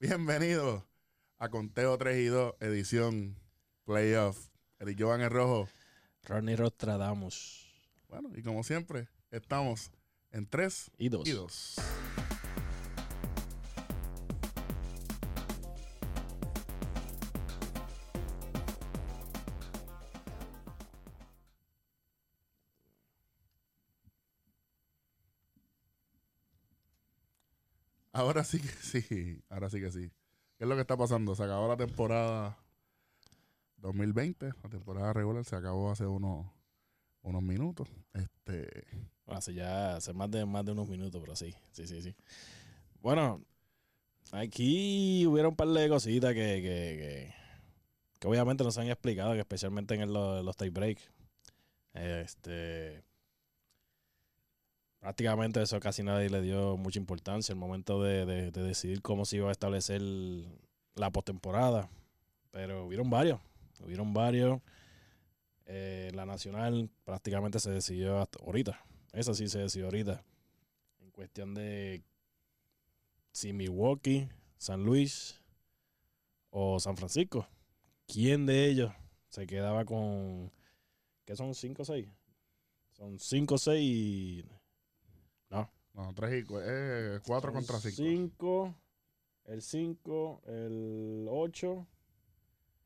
[0.00, 0.84] Bienvenidos
[1.38, 3.36] a Conteo 3 y 2, edición
[3.82, 4.38] Playoff.
[4.78, 5.68] El Jovan el Rojo.
[6.22, 7.68] Ronnie Rostradamus.
[8.08, 9.90] Bueno, y como siempre, estamos
[10.30, 11.26] en 3 Y dos.
[11.26, 11.76] Y 2.
[28.18, 30.10] Ahora sí que sí, ahora sí que sí.
[30.56, 31.36] ¿Qué es lo que está pasando?
[31.36, 32.58] Se acabó la temporada
[33.76, 36.46] 2020, la temporada regular se acabó hace unos,
[37.22, 37.88] unos minutos.
[38.12, 38.84] Este,
[39.26, 42.16] Hace ya hace más de más de unos minutos, pero sí, sí, sí, sí.
[43.02, 43.44] Bueno,
[44.32, 47.34] aquí hubiera un par de cositas que, que, que,
[48.20, 50.98] que obviamente nos han explicado, que especialmente en el- los tie break.
[51.94, 53.04] Este
[55.00, 59.24] prácticamente eso casi nadie le dio mucha importancia el momento de, de- de decidir cómo
[59.24, 60.00] se iba a establecer
[60.94, 61.88] la postemporada.
[62.50, 63.40] Pero hubieron varios,
[63.84, 64.60] hubieron varios.
[65.66, 68.80] Eh, la nacional prácticamente se decidió hasta ahorita.
[69.12, 70.24] Esa sí se decidió ahorita.
[71.00, 72.02] En cuestión de
[73.32, 75.40] si Milwaukee, San Luis
[76.50, 77.46] o San Francisco.
[78.06, 78.92] ¿Quién de ellos
[79.28, 80.50] se quedaba con...
[81.26, 81.50] ¿Qué son?
[81.50, 82.08] ¿5 o 6?
[82.92, 84.44] Son 5 o 6 y...
[85.98, 86.04] No.
[86.04, 87.90] no, 3 y 4 contra 5.
[87.96, 88.74] 5,
[89.46, 91.86] el 5, el 8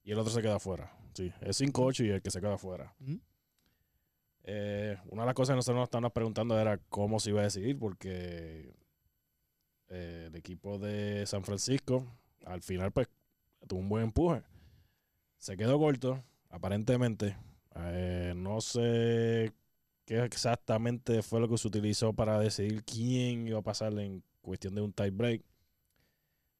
[0.04, 0.92] y el otro se queda afuera.
[1.14, 2.94] Sí, es 5, 8 y el que se queda afuera.
[4.44, 7.44] Eh, una de las cosas que nosotros nos estábamos preguntando era cómo se iba a
[7.44, 8.74] decidir, porque
[9.88, 12.06] eh, el equipo de San Francisco
[12.44, 13.08] al final pues
[13.68, 14.42] tuvo un buen empuje.
[15.36, 17.36] Se quedó corto, aparentemente.
[17.76, 19.52] Eh, no sé
[20.04, 24.74] qué exactamente fue lo que se utilizó para decidir quién iba a pasar en cuestión
[24.74, 25.42] de un tie break.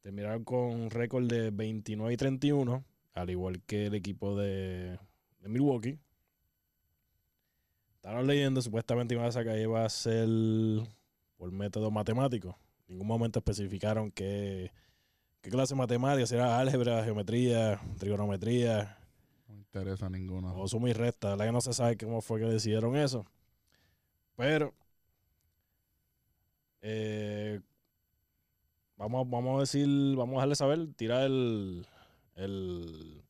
[0.01, 4.99] Terminaron con un récord de 29 y 31, al igual que el equipo de,
[5.41, 5.99] de Milwaukee.
[7.97, 10.29] Estaban leyendo, supuestamente iba a sacar, iba a ser
[11.37, 12.59] por método matemático.
[12.89, 14.73] En ningún momento especificaron qué,
[15.41, 18.99] qué clase de matemáticas, si era álgebra, geometría, trigonometría,
[19.47, 20.53] No me interesa ninguna.
[20.53, 21.37] o suma y resta.
[21.37, 23.25] La que no se sabe cómo fue que decidieron eso.
[24.37, 24.75] Pero
[26.81, 27.61] eh,
[28.97, 31.87] vamos, vamos a decir, vamos a dejarle saber, tirar el,
[32.35, 33.23] el,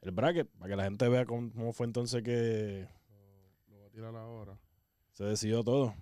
[0.00, 2.88] el bracket para que la gente vea cómo, cómo fue entonces que
[3.68, 4.58] Lo voy a tirar ahora.
[5.12, 5.94] se decidió todo.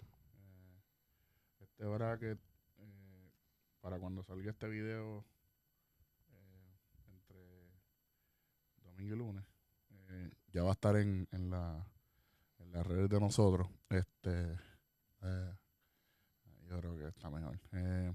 [1.60, 2.38] Este bracket,
[2.78, 3.30] eh,
[3.80, 5.24] para cuando salga este video,
[6.30, 6.76] eh,
[7.08, 7.72] entre
[8.84, 9.44] domingo y lunes,
[10.10, 11.86] eh, ya va a estar en, en la
[12.60, 13.68] en las redes de nosotros.
[13.92, 14.58] Este,
[15.22, 15.54] eh,
[16.66, 17.60] yo creo que está mejor.
[17.72, 18.14] Eh,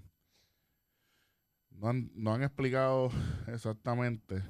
[1.70, 3.10] no, han, no han explicado
[3.46, 4.44] exactamente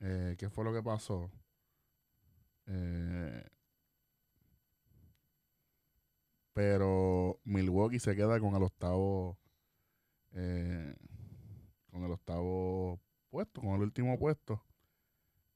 [0.00, 1.30] eh, qué fue lo que pasó.
[2.66, 3.44] Eh,
[6.54, 9.38] pero Milwaukee se queda con el octavo
[10.32, 10.94] eh,
[11.90, 12.98] con el octavo
[13.28, 14.64] puesto, con el último puesto.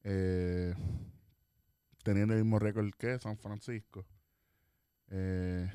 [0.04, 0.74] Eh,
[2.04, 4.04] teniendo el mismo récord que San Francisco.
[5.14, 5.70] Eh,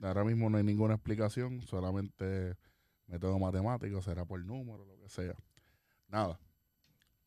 [0.00, 2.56] ahora mismo no hay ninguna explicación, solamente
[3.06, 5.34] método matemático, será por número, lo que sea.
[6.08, 6.38] Nada.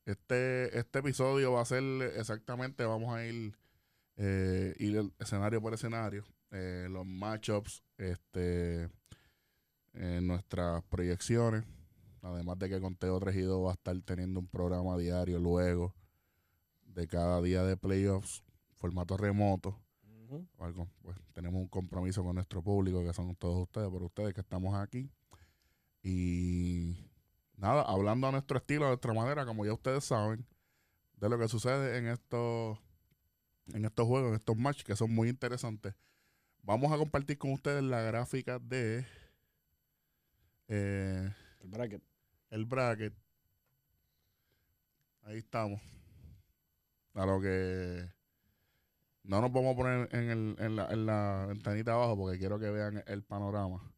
[0.06, 1.84] Este, este episodio va a ser
[2.16, 3.56] exactamente, vamos a ir,
[4.16, 8.90] eh, ir escenario por escenario, eh, los matchups, este,
[9.94, 11.66] eh, nuestras proyecciones,
[12.22, 15.94] además de que Conteo 3 y 2 va a estar teniendo un programa diario luego
[16.86, 18.44] de cada día de playoffs,
[18.78, 19.80] formato remoto.
[20.60, 24.42] Algo, pues tenemos un compromiso con nuestro público, que son todos ustedes, por ustedes que
[24.42, 25.10] estamos aquí.
[26.04, 26.98] Y
[27.56, 30.46] nada, hablando a nuestro estilo, a nuestra manera, como ya ustedes saben,
[31.16, 32.78] de lo que sucede en estos,
[33.74, 35.96] en estos juegos, en estos matches que son muy interesantes.
[36.62, 39.06] Vamos a compartir con ustedes la gráfica de
[40.68, 42.04] eh, El bracket.
[42.50, 43.14] el bracket.
[45.22, 45.82] Ahí estamos.
[47.14, 48.17] A lo que
[49.28, 52.60] no nos vamos a poner en, el, en, la, en la ventanita abajo porque quiero
[52.60, 53.94] que vean el panorama.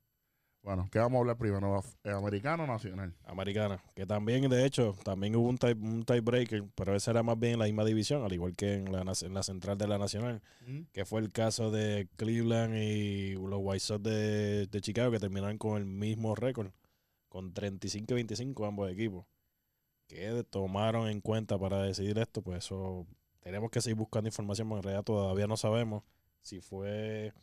[0.62, 1.78] Bueno, ¿qué vamos a hablar primero?
[1.81, 3.16] ¿Af- eh, ¿Americano o nacional?
[3.24, 7.40] Americana, que también, de hecho, también hubo un, tie, un tiebreaker, pero ese era más
[7.40, 9.98] bien en la misma división, al igual que en la, en la central de la
[9.98, 10.42] Nacional,
[10.92, 15.58] que fue el caso de Cleveland y los White Sox de, de Chicago, que terminaron
[15.58, 16.72] con el mismo récord,
[17.30, 19.26] con 35 y 25 ambos equipos,
[20.08, 23.08] que tomaron en cuenta para decidir esto, pues eso,
[23.41, 26.03] tenemos que seguir buscando información, porque en realidad todavía no sabemos
[26.41, 27.33] si fue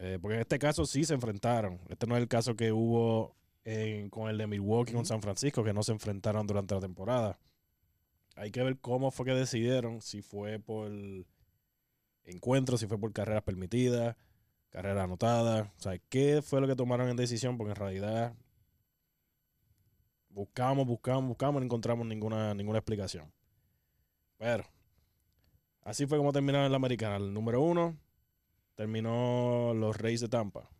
[0.00, 1.80] Eh, porque en este caso sí se enfrentaron.
[1.88, 3.34] Este no es el caso que hubo
[4.10, 7.38] con el de Milwaukee con San Francisco, que no se enfrentaron durante la temporada.
[8.36, 10.90] Hay que ver cómo fue que decidieron, si fue por
[12.24, 14.16] encuentros, si fue por carreras permitidas,
[14.70, 15.68] carreras anotadas.
[15.78, 18.34] O sea, qué fue lo que tomaron en decisión, porque en realidad
[20.30, 23.30] buscamos, buscamos, buscamos, no encontramos ninguna, ninguna explicación.
[24.38, 24.64] Pero,
[25.82, 27.16] así fue como terminaron en la americana.
[27.16, 27.96] El número uno
[28.74, 30.70] terminó los Reyes de Tampa.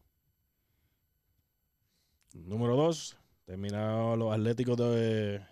[2.35, 5.43] Número 2, terminaron los Atléticos de,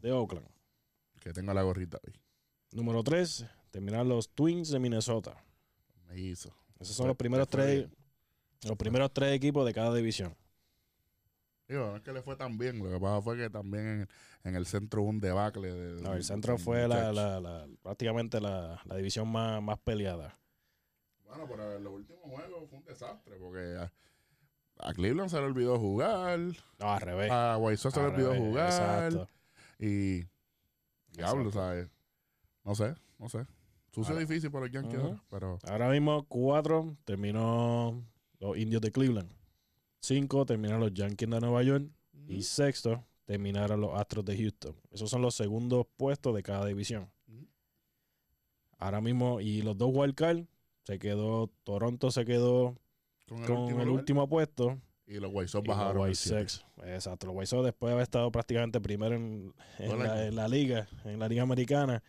[0.00, 0.48] de Oakland.
[1.20, 2.12] Que tenga la gorrita ahí.
[2.72, 5.36] Número 3, terminaron los Twins de Minnesota.
[6.08, 6.52] Me hizo.
[6.80, 7.86] Esos son los primeros tres,
[8.64, 10.36] los primeros tres equipos de cada división.
[11.68, 14.08] Digo, no es que le fue tan bien, lo que pasa fue que también
[14.44, 15.72] en, el centro hubo un debacle.
[15.72, 20.38] De, no, el centro fue la, prácticamente la, división más, más peleada.
[21.24, 23.88] Bueno, pero en los últimos juegos fue un desastre porque
[24.78, 26.38] a Cleveland se le olvidó jugar.
[26.78, 27.30] No, al revés.
[27.30, 29.04] A White se le olvidó jugar.
[29.04, 29.28] Exacto.
[29.78, 30.24] Y.
[31.12, 31.88] Diablo, ¿sabes?
[32.64, 33.46] No sé, no sé.
[33.92, 35.58] Sucio difícil para los Yankees ahora, pero...
[35.64, 38.02] Ahora mismo, cuatro terminó
[38.38, 39.30] los Indios de Cleveland.
[40.02, 41.88] Cinco terminaron los Yankees de Nueva York.
[42.28, 44.76] Y sexto terminaron los Astros de Houston.
[44.90, 47.10] Esos son los segundos puestos de cada división.
[48.78, 50.44] Ahora mismo, y los dos wildcards,
[50.84, 52.76] se quedó, Toronto se quedó
[53.46, 54.80] con el, último, puesto.
[55.06, 56.08] Y los White Sox bajaron.
[56.08, 57.26] Los exacto.
[57.28, 61.44] Los White Sox, después de haber estado prácticamente primero en, la, liga, en la liga
[61.44, 62.02] americana,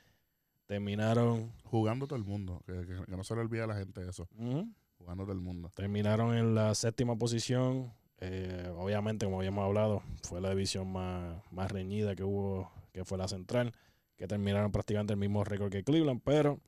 [0.65, 1.53] terminaron.
[1.63, 2.63] Jugando todo el mundo.
[2.65, 2.73] Que,
[3.07, 4.27] no se le olvide a la gente eso.
[5.03, 5.69] Jugando todo el mundo.
[5.75, 7.93] Terminaron en la séptima posición.
[8.19, 13.17] Eh, obviamente, como habíamos hablado, fue la división más, más reñida que hubo, que fue
[13.17, 13.73] la central,
[14.15, 16.61] que terminaron prácticamente el mismo récord que Cleveland, pero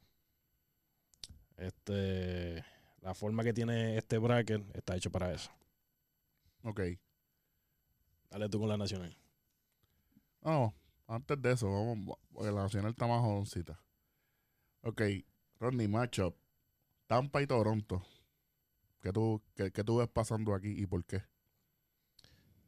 [1.55, 2.61] este
[2.99, 5.49] la forma que tiene este bracket está hecho para eso.
[6.63, 6.81] Ok.
[8.29, 9.15] Dale tú con la nacional.
[10.41, 10.75] No,
[11.07, 13.79] antes de eso, vamos, porque la nacional está más jodoncita.
[14.81, 15.01] Ok,
[15.57, 16.35] Rodney, matchup.
[17.07, 18.03] Tampa y Toronto.
[19.06, 21.22] ¿Qué tú, qué, tú ves pasando aquí y por qué?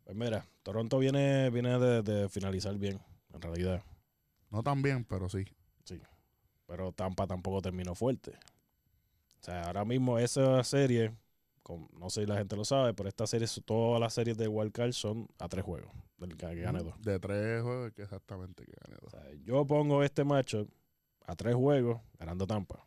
[0.04, 3.02] Pues mira, Toronto viene, viene de, de, finalizar bien,
[3.34, 3.82] en realidad.
[4.52, 5.46] No tan bien, pero sí.
[5.84, 6.00] Sí.
[6.68, 8.38] Pero Tampa tampoco terminó fuerte.
[9.42, 11.12] O sea, ahora mismo esa serie,
[11.94, 14.92] no sé si la gente lo sabe, pero esta serie, todas las series de Wildcard
[14.92, 15.92] son a tres juegos.
[16.20, 17.02] Del que gane dos.
[17.02, 19.12] De tres juegos, que exactamente que gane dos.
[19.12, 20.68] O sea, yo pongo este macho
[21.26, 22.87] a tres juegos, ganando Tampa.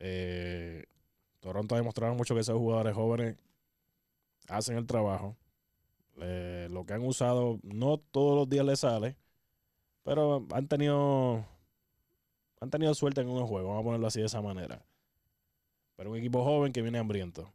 [0.00, 0.84] Eh,
[1.40, 3.36] Toronto ha demostrado mucho que esos jugadores jóvenes
[4.48, 5.36] hacen el trabajo.
[6.16, 9.16] lo que han usado, no todos los días les sale,
[10.02, 11.44] pero han tenido
[12.60, 14.84] han tenido suerte en unos juegos, vamos a ponerlo así de esa manera.
[15.96, 17.52] Pero un equipo joven que viene hambriento.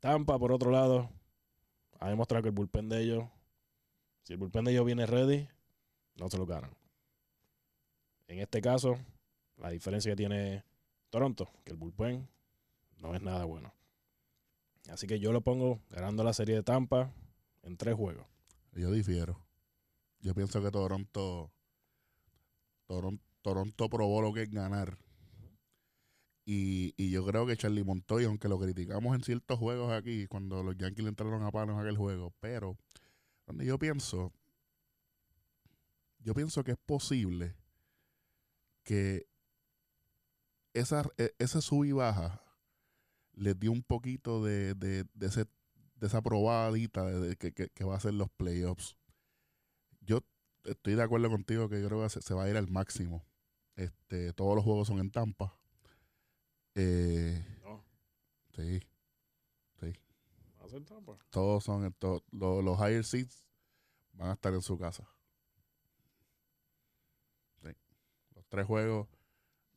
[0.00, 1.08] Tampa, por otro lado,
[1.98, 3.24] ha demostrado que el bullpen de ellos,
[4.22, 5.48] si el bullpen de ellos viene ready,
[6.16, 6.70] no se lo ganan.
[8.28, 8.98] En este caso,
[9.56, 10.64] la diferencia que tiene
[11.14, 12.28] Toronto, que el bullpen
[12.98, 13.72] no es nada bueno.
[14.90, 17.14] Así que yo lo pongo ganando la serie de Tampa
[17.62, 18.26] en tres juegos.
[18.72, 19.38] Yo difiero.
[20.18, 21.52] Yo pienso que Toronto,
[22.88, 24.98] Toronto Toronto probó lo que es ganar.
[26.44, 30.76] Y, yo creo que Charlie Montoya, aunque lo criticamos en ciertos juegos aquí, cuando los
[30.76, 32.76] Yankees le entraron a palos en aquel juego, pero
[33.46, 34.32] donde yo pienso,
[36.18, 37.54] yo pienso que es posible
[38.82, 39.28] que
[40.74, 42.40] esa, e, ese sub y baja
[43.32, 45.46] les dio un poquito de, de, de, ese,
[45.96, 48.96] de esa probadita de, que, que, va a ser los playoffs.
[50.00, 50.20] Yo
[50.64, 53.24] estoy de acuerdo contigo que yo creo que se va a ir al máximo.
[53.76, 55.56] Este, todos los juegos son en Tampa.
[56.74, 57.44] Eh,
[58.54, 58.80] Sí.
[59.80, 59.92] Sí.
[60.72, 61.18] en Tampa?
[61.30, 61.92] Todos son,
[62.30, 63.48] los, higher seats
[64.12, 65.08] van a estar en su casa.
[67.62, 67.70] Sí.
[68.36, 69.08] Los tres juegos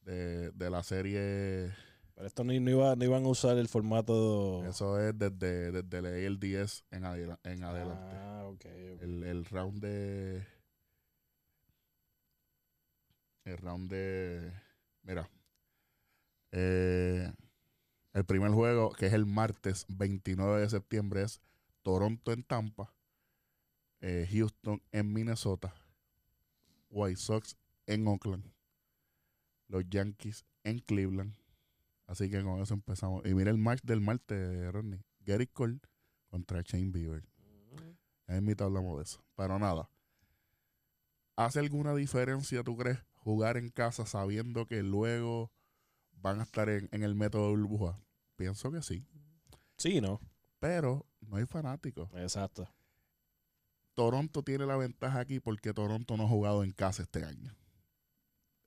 [0.07, 1.73] de, la serie.
[2.15, 4.65] Pero esto no, iba, no, iban a usar el formato.
[4.65, 8.15] Eso es desde, desde el 10 en, en adelante.
[8.15, 8.65] Ah, ok.
[8.65, 10.57] El, el round de
[13.47, 14.51] el round de.
[15.03, 15.29] Mira.
[16.51, 17.31] Eh,
[18.13, 21.41] el primer juego, que es el martes 29 de septiembre, es
[21.83, 22.93] Toronto en Tampa,
[24.01, 25.73] eh, Houston en Minnesota,
[26.89, 28.43] White Sox en Oakland,
[29.67, 31.35] los Yankees en Cleveland.
[32.05, 33.25] Así que con eso empezamos.
[33.25, 35.01] Y mira el match del martes, Rodney.
[35.19, 35.79] Gary Cole
[36.27, 37.23] contra Shane Bieber.
[38.27, 39.23] En hablamos de eso.
[39.35, 39.89] Pero nada.
[41.35, 45.51] ¿Hace alguna diferencia, tú crees, jugar en casa sabiendo que luego
[46.13, 47.99] van a estar en, en el método burbuja?
[48.35, 49.05] Pienso que sí.
[49.77, 50.19] Sí, ¿no?
[50.59, 52.09] Pero no hay fanáticos.
[52.15, 52.67] Exacto.
[53.93, 57.55] Toronto tiene la ventaja aquí porque Toronto no ha jugado en casa este año.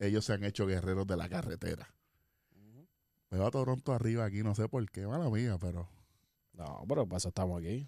[0.01, 1.95] Ellos se han hecho guerreros de la carretera.
[3.31, 5.89] Veo a Toronto arriba aquí, no sé por qué, mala mía, pero.
[6.55, 7.87] No, pero para eso estamos aquí.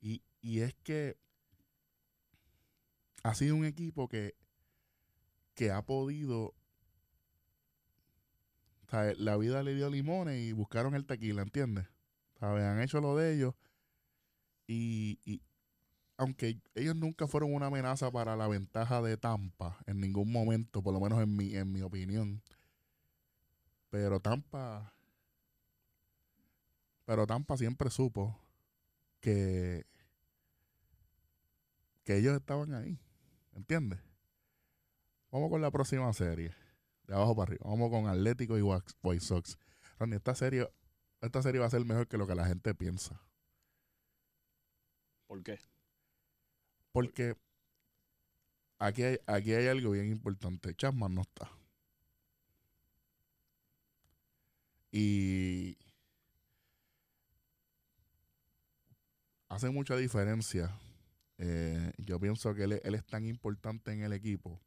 [0.00, 1.16] Y, y es que
[3.22, 4.34] ha sido un equipo que,
[5.54, 6.52] que ha podido.
[8.90, 11.86] sea, La vida le dio limones y buscaron el tequila, ¿entiendes?
[12.38, 12.64] ¿Sabes?
[12.64, 13.54] Han hecho lo de ellos.
[14.66, 15.42] Y, y
[16.22, 20.94] aunque ellos nunca fueron una amenaza para la ventaja de Tampa en ningún momento, por
[20.94, 22.42] lo menos en mi, en mi opinión.
[23.90, 24.94] Pero Tampa.
[27.04, 28.38] Pero Tampa siempre supo
[29.20, 29.84] que.
[32.04, 32.98] que ellos estaban ahí.
[33.54, 34.00] ¿Entiendes?
[35.30, 36.54] Vamos con la próxima serie.
[37.06, 37.68] De abajo para arriba.
[37.68, 39.58] Vamos con Atlético y White Sox.
[39.98, 40.68] Ronnie, esta serie,
[41.20, 43.20] esta serie va a ser mejor que lo que la gente piensa.
[45.26, 45.58] ¿Por qué?
[46.92, 47.34] Porque
[48.78, 50.74] aquí hay, aquí hay algo bien importante.
[50.74, 51.50] Chapman no está.
[54.90, 55.78] Y
[59.48, 60.70] hace mucha diferencia.
[61.38, 64.60] Eh, yo pienso que él, es- él es tan importante en el equipo.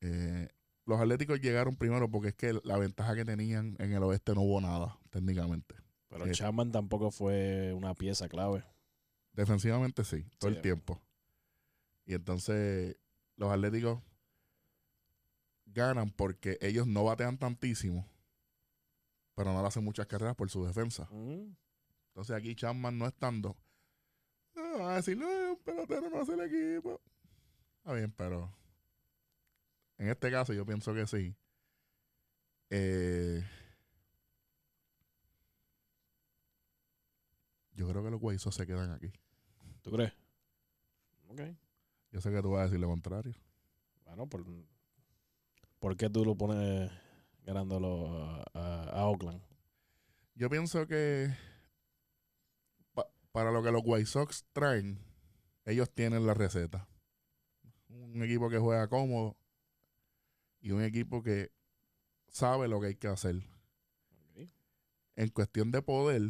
[0.00, 0.48] Eh,
[0.84, 4.42] los Atléticos llegaron primero porque es que la ventaja que tenían en el oeste no
[4.42, 5.76] hubo nada, técnicamente.
[6.08, 6.32] Pero Eh.
[6.32, 8.64] Chapman tampoco fue una pieza clave.
[9.32, 10.56] Defensivamente sí, todo Sí.
[10.56, 11.00] el tiempo.
[12.12, 12.98] Y entonces
[13.36, 14.02] los Atléticos
[15.64, 18.06] ganan porque ellos no batean tantísimo,
[19.34, 21.04] pero no le hacen muchas carreras por su defensa.
[21.04, 21.56] Ujú.
[22.08, 23.56] Entonces aquí Chapman no estando,
[24.54, 27.00] no, van a decir, no, un pelotero no hace el equipo.
[27.78, 28.54] Está bien, pero
[29.96, 31.34] en este caso yo pienso que sí.
[32.68, 33.42] Eh,
[37.72, 39.10] yo creo que los Guaysos se quedan aquí.
[39.80, 40.12] ¿Tú crees?
[41.30, 41.40] Ok.
[42.12, 43.34] Yo sé que tú vas a decir lo contrario.
[44.04, 44.44] Bueno, por,
[45.78, 46.90] ¿por qué tú lo pones
[47.44, 49.42] ganándolo a, a- a Oakland?
[50.34, 51.34] Yo pienso que
[52.94, 54.98] pa- para lo que los White Sox traen,
[55.64, 56.86] ellos tienen la receta.
[57.88, 59.36] Un equipo que juega cómodo
[60.60, 61.50] y un equipo que
[62.28, 63.36] sabe lo que hay que hacer.
[65.16, 66.22] En cuestión de poder,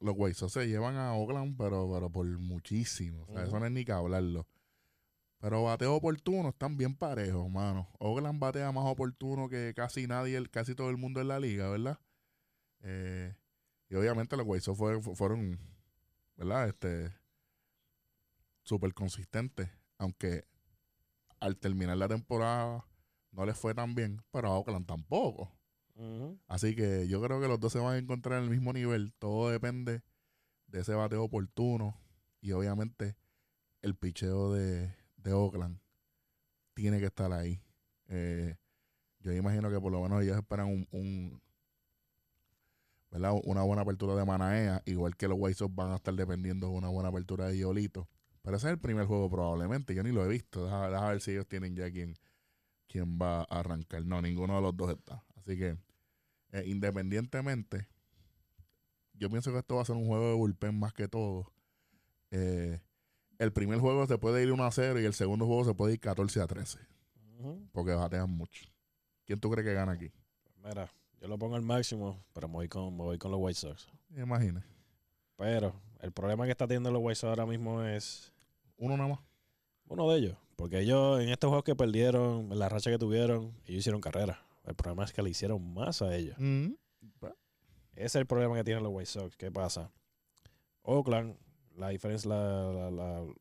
[0.00, 3.22] los White Sox se llevan a Oakland, pero, pero por muchísimo.
[3.22, 4.46] O sea, eso no es ni que hablarlo.
[5.44, 7.86] Pero bateo oportuno están bien parejos, mano.
[7.98, 11.98] Oakland batea más oportuno que casi nadie, casi todo el mundo en la liga, ¿verdad?
[12.80, 13.36] Eh,
[13.90, 15.60] y obviamente los White Sox fueron, fu- fueron,
[16.38, 16.66] ¿verdad?
[16.68, 17.12] Este,
[18.62, 19.68] súper consistentes.
[19.98, 20.44] Aunque
[21.40, 22.86] al terminar la temporada
[23.30, 25.52] no les fue tan bien, pero a Oakland tampoco.
[26.48, 29.12] Así que yo creo que los dos se van a encontrar en el mismo nivel.
[29.18, 30.00] Todo depende
[30.68, 32.00] de ese bateo oportuno.
[32.40, 33.14] Y obviamente
[33.82, 35.78] el picheo de, de Oakland
[36.74, 37.60] tiene que estar ahí.
[38.08, 38.56] Eh,
[39.20, 41.40] yo imagino que por lo menos ellos esperan un,
[43.10, 46.74] una buena apertura de Manaea, igual que los White Sox van a estar dependiendo de
[46.74, 48.08] una buena apertura de Yolito.
[48.42, 49.94] Pero ese es el primer juego probablemente.
[49.94, 50.64] Yo ni lo he visto.
[50.64, 52.14] Deja, ver si ellos tienen ya quién,
[52.86, 54.04] quién va a arrancar.
[54.04, 55.24] No, ninguno de los dos está.
[55.36, 55.78] Así que,
[56.52, 57.88] eh, independientemente,
[59.14, 61.54] yo pienso que esto va a ser un juego de bullpen más que todo.
[62.30, 62.82] Eh,
[63.44, 65.94] el primer juego se puede ir 1 a 0 y el segundo juego se puede
[65.94, 66.78] ir 14 a 13.
[67.38, 67.68] Ujú.
[67.72, 68.66] Porque batean mucho.
[69.24, 70.10] ¿Quién tú crees que gana aquí?
[70.62, 73.60] Mira, yo lo pongo al máximo, pero me voy con, me voy con los White
[73.60, 73.88] Sox.
[74.16, 74.66] Imagina.
[75.36, 78.32] Pero el problema que está teniendo los White Sox ahora mismo es
[78.76, 79.20] Uno nada más.
[79.88, 80.36] uno de ellos.
[80.56, 84.40] Porque ellos, en estos juegos que perdieron, en la racha que tuvieron, ellos hicieron carrera.
[84.64, 86.36] El problema es que le hicieron más a ellos.
[86.38, 86.72] Mm.
[87.96, 89.36] Ese es el problema que tienen los White Sox.
[89.36, 89.90] ¿Qué pasa?
[90.82, 91.36] Oakland,
[91.76, 93.34] la diferencia, la, la- la-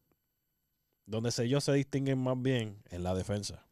[1.05, 3.65] donde ellos se distinguen más bien en la defensa.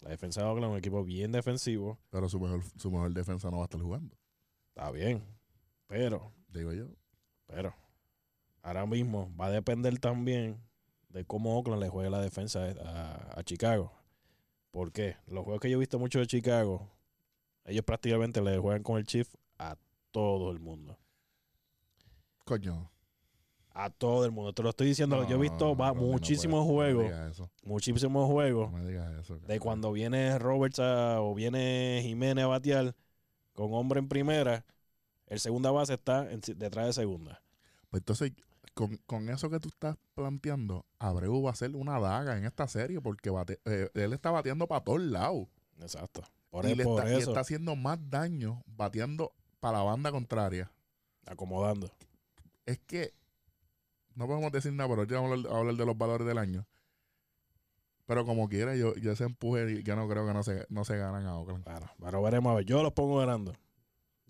[0.00, 1.98] La defensa de Oakland es un equipo bien defensivo.
[2.10, 4.16] Pero su mejor, su mejor defensa no va a estar jugando.
[4.68, 5.24] Está bien.
[5.88, 6.86] Pero, Digo yo.
[7.46, 7.74] pero,
[8.62, 10.60] ahora mismo va a depender también
[11.08, 13.92] de cómo Oakland le juegue la defensa a, a Chicago.
[14.70, 15.16] ¿Por qué?
[15.26, 16.88] Los juegos que yo he visto mucho de Chicago,
[17.64, 19.76] ellos prácticamente le juegan con el Chief a
[20.12, 20.96] todo el mundo.
[22.44, 22.90] Coño.
[23.80, 24.52] A todo el mundo.
[24.52, 25.26] Te lo estoy diciendo.
[25.28, 27.12] yo he visto no muchísimos no juegos.
[27.62, 28.72] muchísimos juegos.
[28.72, 29.38] No me digas eso.
[29.46, 32.96] De cuando viene Roberts a- o viene Jiménez a batear
[33.52, 34.64] con hombre en primera,
[35.26, 37.40] el segunda base está en- detrás de segunda.
[37.90, 38.32] Pues entonces,
[38.74, 42.66] con, con eso que tú estás planteando, Abreu va a ser una daga en esta
[42.66, 45.46] serie porque bate- eh, él está bateando para todos lados.
[45.80, 46.22] Exacto.
[46.50, 49.84] Por, y, e- le por está, y eso, está haciendo más daño bateando para la
[49.84, 50.72] banda contraria.
[51.26, 51.90] acomodando.
[52.66, 53.12] Es que
[54.18, 56.38] no podemos decir nada, pero ahorita vamos a hablar, a hablar de los valores del
[56.38, 56.66] año.
[58.06, 60.96] Pero como quiera, yo, yo ese empuje, yo no creo que no se, no se
[60.96, 61.64] ganan a Oakland.
[61.64, 62.64] Bueno, pero veremos a ver.
[62.64, 63.52] Yo los pongo ganando.
[63.52, 63.58] Yo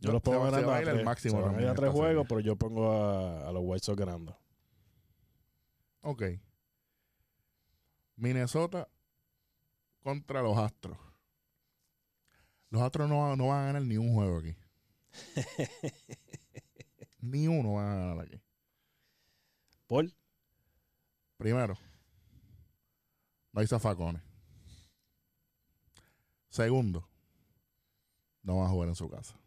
[0.08, 2.24] Yo- los pongo se va- se ganando a tres, máximo se a tres juegos, serie.
[2.28, 4.36] pero yo pongo a, a los White Sox ganando.
[6.02, 6.22] Ok.
[8.16, 8.88] Minnesota
[10.02, 10.98] contra los Astros.
[12.70, 14.54] Los Astros no, no van a ganar ni un juego aquí.
[17.20, 18.40] ni uno van a ganar aquí.
[19.88, 20.14] Paul,
[21.38, 21.78] Primero,
[23.52, 24.20] no hay zafacones.
[26.48, 27.08] Segundo,
[28.42, 29.38] no van a jugar en su casa.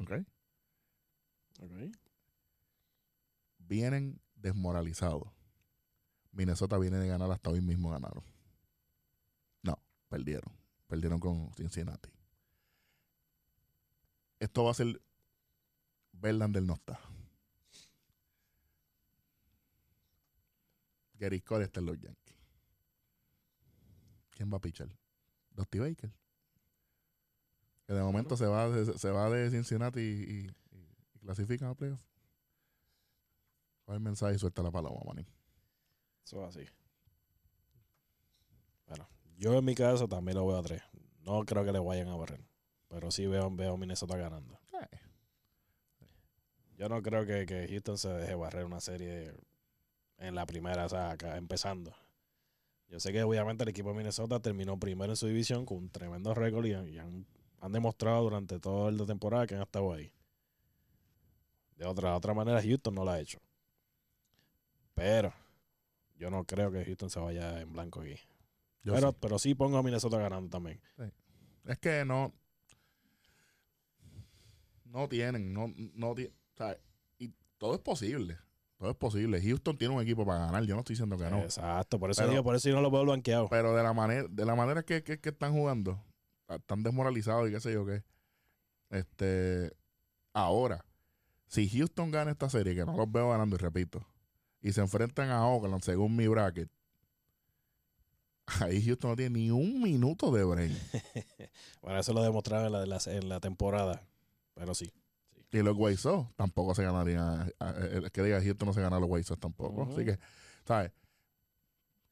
[0.00, 0.12] ¿Ok?
[3.58, 5.28] Vienen desmoralizados.
[6.32, 8.24] Minnesota viene de ganar hasta hoy mismo ganaron.
[9.62, 10.54] No, perdieron.
[10.86, 12.08] Perdieron con Cincinnati.
[14.40, 15.02] Esto va a ser
[16.12, 16.98] Verlander no está.
[21.18, 22.36] Gary Cole está en los Yankees.
[24.30, 24.88] ¿Quién va a pichar?
[25.50, 26.12] Dusty Baker.
[27.86, 30.46] Que de momento se va de, se va de Cincinnati y, y,
[30.76, 32.02] y- clasifican a playoff.
[33.84, 35.26] Coge el mensaje y suelta la paloma, manín.
[36.24, 36.66] eso es así.
[38.86, 39.08] Bueno,
[39.38, 40.82] yo en mi caso también lo veo a tres.
[41.20, 42.40] No creo que le vayan a barrer.
[42.88, 44.58] Pero sí veo, veo a Minnesota ganando.
[44.80, 44.98] Eh,
[46.76, 49.34] Yo no creo que, que Houston se deje barrer una serie
[50.18, 51.94] en la primera, o sea, acá, empezando.
[52.88, 55.90] Yo sé que obviamente el equipo de Minnesota terminó primero en su división con un
[55.90, 57.26] tremendo récord y, y han,
[57.60, 60.12] han demostrado durante toda la temporada que han estado ahí.
[61.76, 63.38] De otra, otra manera, Houston no lo ha hecho.
[64.94, 65.32] Pero
[66.16, 68.16] yo no creo que Houston se vaya en blanco aquí.
[68.82, 69.16] yo Pero, sí.
[69.20, 70.80] pero sí pongo a Minnesota ganando también.
[71.64, 72.32] Es que no.
[74.86, 76.16] No tienen, no, no o
[76.56, 76.76] sea,
[77.18, 78.38] y todo es posible.
[78.78, 79.42] Todo es posible.
[79.42, 80.62] Houston tiene un equipo para ganar.
[80.64, 81.38] Yo no estoy diciendo que no.
[81.42, 83.48] Exacto, por eso Pero- digo, por eso yo no lo veo blanqueado.
[83.48, 86.00] Pero de la manera, de la manera que, que, que están jugando,
[86.48, 88.04] están desmoralizados y qué sé yo qué.
[88.90, 89.72] Este,
[90.32, 90.84] ahora,
[91.48, 94.06] si Houston gana esta serie, que no los veo ganando, y repito,
[94.62, 96.70] y se enfrentan a Oakland según mi bracket,
[98.60, 100.72] ahí Houston no tiene ni un minuto de break.
[101.82, 104.02] Bueno, eso lo demostraron en la- en la temporada.
[104.54, 104.92] Pero sí.
[105.50, 107.52] Y los White Sox tampoco se ganarían.
[107.92, 109.84] El que diga Houston no se gana los White Sox tampoco.
[109.90, 110.18] Así que,
[110.66, 110.92] ¿sabes?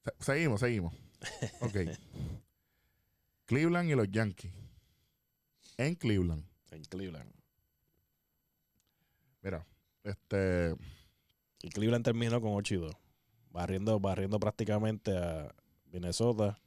[0.05, 0.95] Se- Seguimos, seguimos.
[1.61, 1.77] Ok.
[3.47, 4.53] Cleveland y los Yankees.
[5.77, 6.45] En Cleveland.
[6.71, 7.31] En Cleveland.
[9.43, 9.67] Mira,
[10.05, 10.75] este.
[11.63, 12.93] Y Cleveland terminó con 8 y 2.
[13.51, 15.55] Barriendo, barriendo prácticamente a
[15.93, 16.59] Minnesota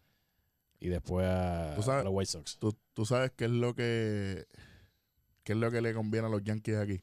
[0.79, 2.57] y después a, sabes- a los White Sox.
[2.57, 4.47] ¿tú, tú sabes qué es lo que.
[5.49, 7.01] ¿Qué es lo que le conviene a los Yankees aquí?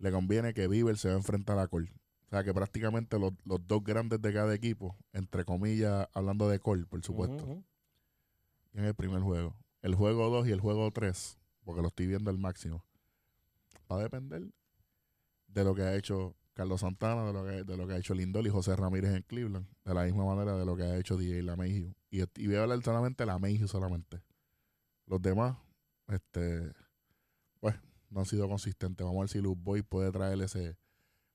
[0.00, 1.92] Le conviene que Bieber se va a enfrentar a Cole.
[2.26, 6.58] O sea, que prácticamente los, los dos grandes de cada equipo, entre comillas, hablando de
[6.58, 7.62] Cole, por supuesto.
[8.72, 9.54] En el primer juego.
[9.82, 12.84] El juego 2 y el juego 3, porque lo estoy viendo al máximo,
[13.88, 14.42] va a depender
[15.46, 18.14] de lo que ha hecho Carlos Santana, de lo que, de lo que ha hecho
[18.14, 21.16] Lindol y José Ramírez en Cleveland, de la misma manera de lo que ha hecho
[21.16, 21.94] DJ LaMahieu.
[22.10, 24.24] Y, y voy a hablar solamente de LaMahieu solamente.
[25.06, 25.56] Los demás,
[26.08, 26.72] este,
[28.10, 29.04] no han sido consistentes.
[29.04, 30.76] Vamos a ver si Luz Boy puede traer ese,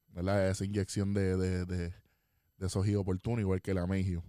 [0.08, 0.50] ¿verdad?
[0.50, 1.94] esa inyección de, de, de,
[2.58, 4.24] de soji oportuno, igual que LaMahieu.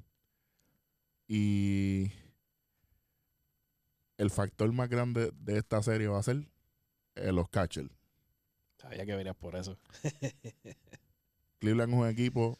[1.26, 2.12] Y
[4.18, 6.48] el factor más grande de esta serie va a ser
[7.14, 7.90] eh, los catchers.
[8.76, 9.78] Sabía que venías por eso.
[11.58, 12.58] Cleveland es un equipo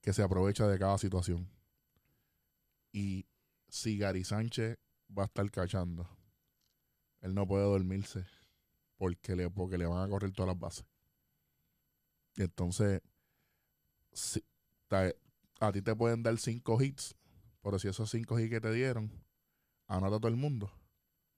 [0.00, 1.48] que se aprovecha de cada situación.
[2.92, 3.26] Y
[3.68, 4.78] si Gary Sánchez
[5.16, 6.08] va a estar cachando,
[7.20, 8.24] él no puede dormirse
[8.98, 10.86] porque le, porque le van a correr todas las bases.
[12.36, 13.00] Y entonces,
[14.12, 14.44] si-
[14.88, 15.12] ta-
[15.60, 17.16] a ti te pueden dar cinco hits,
[17.62, 19.10] pero si esos cinco hits que te dieron,
[19.88, 20.72] anota todo el mundo.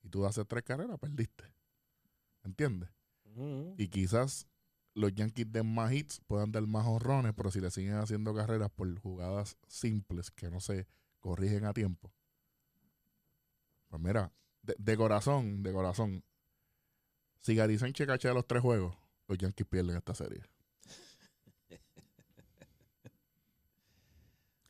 [0.03, 1.45] Y tú haces tres carreras, perdiste.
[2.43, 2.89] ¿Entiendes?
[3.77, 4.47] Y quizás
[4.95, 8.71] los Yankees den más hits, puedan dar más honrones, pero si le siguen haciendo carreras
[8.71, 10.87] por jugadas simples que no se
[11.21, 12.13] corrigen a tiempo.
[13.87, 16.23] Pues mira, de, de corazón, de corazón,
[17.41, 18.95] si Gary Sánchez cachea los tres juegos,
[19.27, 20.41] los Yankees pierden esta serie.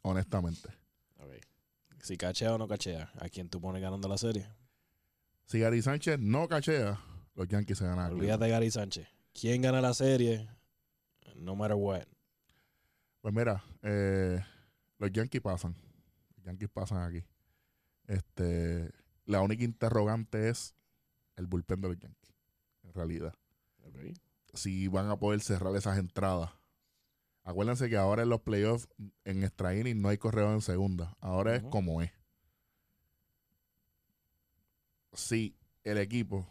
[0.01, 0.69] Honestamente.
[1.17, 1.33] Ok.
[2.01, 4.47] Si cachea o no cachea, ¿a quién tú pones ganando la serie?
[5.45, 6.99] Si Gary Sánchez no cachea,
[7.35, 8.11] los Yankees se ganan.
[8.11, 9.07] Olvídate de Gary Sánchez.
[9.33, 10.47] ¿Quién gana la serie?
[11.35, 12.03] No matter what.
[13.21, 14.43] Pues mira, eh,
[14.97, 15.75] los Yankees pasan.
[16.35, 17.25] Los Yankees pasan aquí.
[18.07, 18.91] Este,
[19.25, 20.75] la única interrogante es
[21.35, 22.35] el bullpen de los Yankees,
[22.89, 23.33] en realidad.
[24.53, 26.51] Si van a poder cerrar esas entradas.
[27.43, 28.87] Acuérdense que ahora en los playoffs,
[29.23, 31.15] en extra inning, no hay correo en segunda.
[31.19, 32.11] Ahora es como es.
[35.13, 36.47] Si el equipo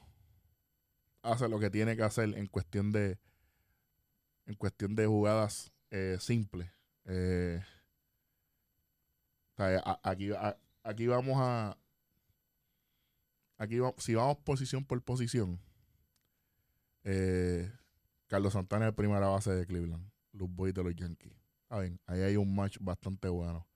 [1.23, 3.19] hace lo que tiene que hacer en cuestión de
[4.47, 6.71] en cuestión de jugadas eh, simples.
[7.05, 7.63] Eh,
[10.03, 10.31] aquí,
[10.83, 11.77] aquí vamos a
[13.59, 15.61] aquí si vamos posición por posición
[17.05, 17.73] eh,
[18.27, 21.33] Carlos Santana es primera base de Cleveland los Boys de los Yankees
[21.69, 23.67] ahí hay un match bastante bueno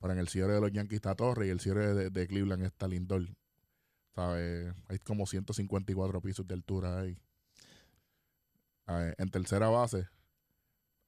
[0.00, 2.86] pero en el cierre de los Yankees está Torre y el cierre de, Cleveland está
[2.88, 3.26] Lindor
[4.88, 7.18] hay como 154 pisos de altura ahí.
[8.86, 10.08] en tercera base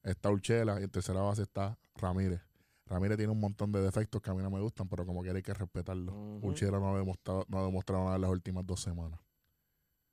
[0.02, 2.40] está Urchela y en tercera base está Ramírez.
[2.86, 5.36] Ramírez tiene un montón de defectos que a mí no me gustan, pero como quiera
[5.36, 6.12] hay que respetarlo.
[6.42, 9.20] Urchela no ha, demostrado, no ha demostrado nada en las últimas dos semanas.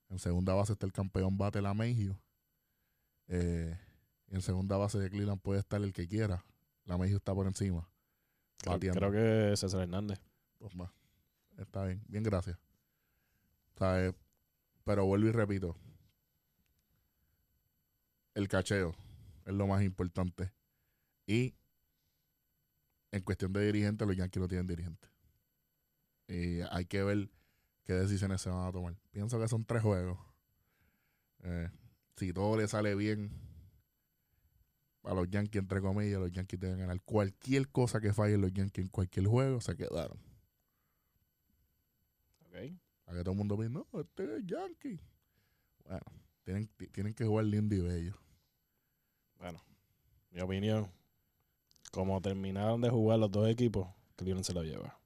[0.10, 1.74] En segunda base está el campeón Bate la
[3.28, 3.78] Eh,
[4.30, 6.46] en segunda base de Cleveland puede estar el que quiera.
[6.86, 7.89] La Mejio está por encima.
[8.60, 10.20] Creo, creo que César Hernández.
[10.58, 10.91] Pues más.
[11.58, 12.02] Está bien.
[12.08, 12.58] Bien, gracias.
[14.84, 15.76] Pero vuelvo y repito.
[18.34, 18.96] El cacheo
[19.46, 20.52] es lo más importante.
[21.26, 21.56] Y
[23.12, 25.08] en cuestión de dirigente, los Yankees no tienen dirigente.
[26.28, 27.30] Y hay que ver
[27.88, 28.95] qué decisiones se van a tomar.
[29.12, 30.19] Pienso que son tres juegos.
[31.43, 31.69] Eh,
[32.17, 33.32] si todo le sale bien
[35.04, 37.00] a los Yankees, entre comillas, los Yankees deben ganar.
[37.02, 40.19] Cualquier cosa que falle los Yankees en cualquier juego, se quedaron.
[42.50, 42.78] Okay.
[43.06, 45.00] A que todo el mundo piensa, no, este es Yankee.
[45.86, 46.06] Bueno,
[46.43, 48.17] tienen, tienen que jugar lindo y bello.
[49.38, 49.63] Bueno,
[50.32, 50.91] mi opinión,
[51.91, 55.00] como terminaron de jugar los dos equipos, Cleveland se lo lleva.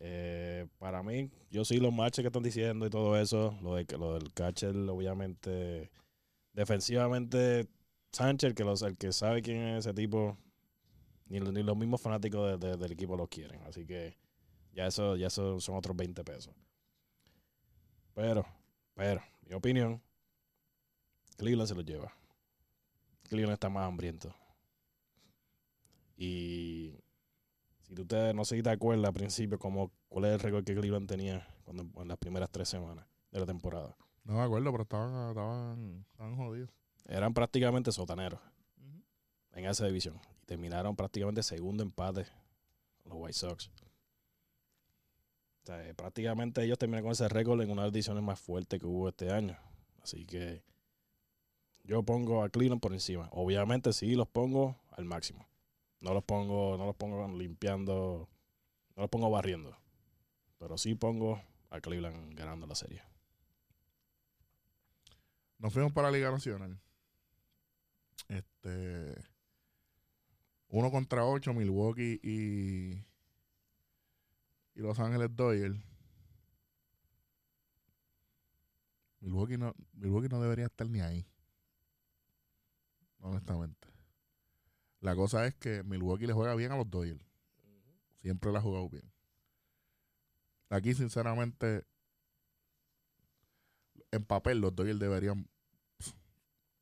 [0.00, 3.86] Eh, para mí, yo sí los matches que están diciendo y todo eso, lo, de,
[3.98, 5.90] lo del catcher, obviamente,
[6.52, 7.66] defensivamente,
[8.12, 10.36] Sánchez, que los, el que sabe quién es ese tipo,
[11.26, 13.62] ni, ni los mismos fanáticos del equipo lo quieren.
[13.62, 14.16] Así que
[14.72, 16.54] ya eso, ya eso son otros 20 pesos.
[18.14, 18.46] Pero,
[18.94, 20.02] pero, mi opinión,
[21.36, 22.12] Cleveland se lo lleva.
[23.28, 24.34] Cleveland está más hambriento.
[26.16, 26.94] Y
[27.86, 30.64] si tú te, no sé si te acuerdas al principio como cuál es el récord
[30.64, 33.96] que Cleveland tenía cuando, en las primeras tres semanas de la temporada.
[34.24, 36.70] No me acuerdo, pero estaban, estaban, estaban jodidos.
[37.04, 38.40] Eran prácticamente sotaneros
[39.52, 40.20] en esa división.
[40.42, 42.26] Y terminaron prácticamente segundo empate
[43.02, 43.70] con los White Sox.
[45.68, 48.86] Eh, prácticamente ellos terminan con ese récord en una de las ediciones más fuertes que
[48.86, 49.56] hubo este año.
[50.02, 50.64] Así que
[51.84, 53.28] yo pongo a Cleveland por encima.
[53.30, 55.46] Obviamente sí los pongo al máximo.
[56.00, 58.28] No los pongo, no los pongo limpiando,
[58.94, 59.76] no los pongo barriendo.
[60.58, 63.02] Pero sí pongo a Cleveland ganando la serie.
[65.58, 66.78] Nos fuimos para la Liga Nacional.
[68.28, 69.14] Este.
[70.68, 73.06] Uno contra ocho, Milwaukee y
[74.76, 75.76] y Los Ángeles Dodgers.
[79.20, 81.26] Milwaukee no, Milwaukee no debería estar ni ahí.
[83.20, 83.88] Honestamente.
[85.00, 87.24] La cosa es que Milwaukee le juega bien a los Dodgers.
[88.20, 89.10] Siempre le ha jugado bien.
[90.68, 91.84] Aquí, sinceramente,
[94.10, 95.48] en papel, los Dodgers deberían,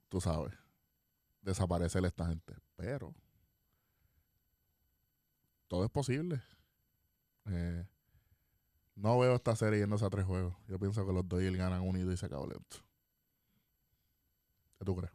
[0.08, 0.54] tú sabes,
[1.42, 2.54] desaparecer esta gente.
[2.76, 3.14] Pero
[5.68, 6.40] todo es posible.
[7.46, 7.86] Eh,
[8.94, 10.54] no veo esta serie yéndose a tres juegos.
[10.68, 12.78] Yo pienso que los Dodgers ganan unido y se acabó lento.
[14.78, 15.12] ¿Qué tú crees?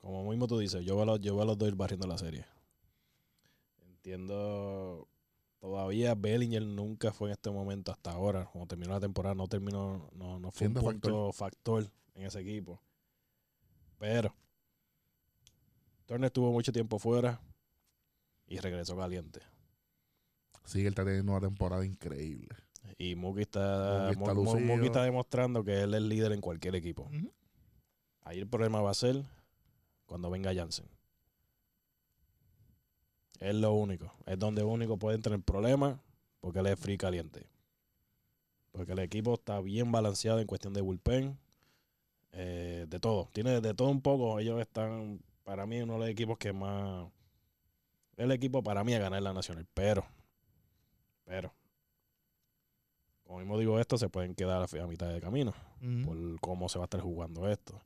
[0.00, 2.46] Como mismo tú dices, yo veo, los, yo veo a los Dodgers barriendo la serie.
[3.86, 5.06] Entiendo.
[5.58, 8.46] Todavía Bellinger nunca fue en este momento hasta ahora.
[8.46, 11.86] Cuando terminó la temporada, no terminó, no, no fue un punto factor.
[12.14, 12.80] en ese equipo.
[13.98, 14.34] Pero
[16.06, 17.38] Turner estuvo mucho tiempo fuera
[18.46, 19.40] y regresó caliente.
[20.64, 22.48] Sí, él está teniendo una temporada increíble.
[22.96, 27.08] Y Mookie está, está, demostrando que él es líder en cualquier equipo.
[28.22, 29.22] Ahí el problema va a ser
[30.10, 30.86] cuando venga Jansen.
[33.38, 34.12] Es lo único.
[34.26, 36.00] Es donde único puede entrar el problema
[36.40, 37.46] porque él es free caliente.
[38.72, 41.38] Porque el equipo está bien balanceado en cuestión de bullpen.
[42.32, 43.28] Eh, de todo.
[43.32, 44.40] Tiene de todo un poco.
[44.40, 47.08] Ellos están, para mí, uno de los equipos que más.
[48.16, 49.64] El equipo para mí a ganar la nacional.
[49.72, 50.04] Pero
[51.30, 51.54] pero,
[53.22, 55.54] como mismo digo esto, se pueden quedar a, mitad de camino
[56.04, 57.80] por cómo se va a estar jugando esto.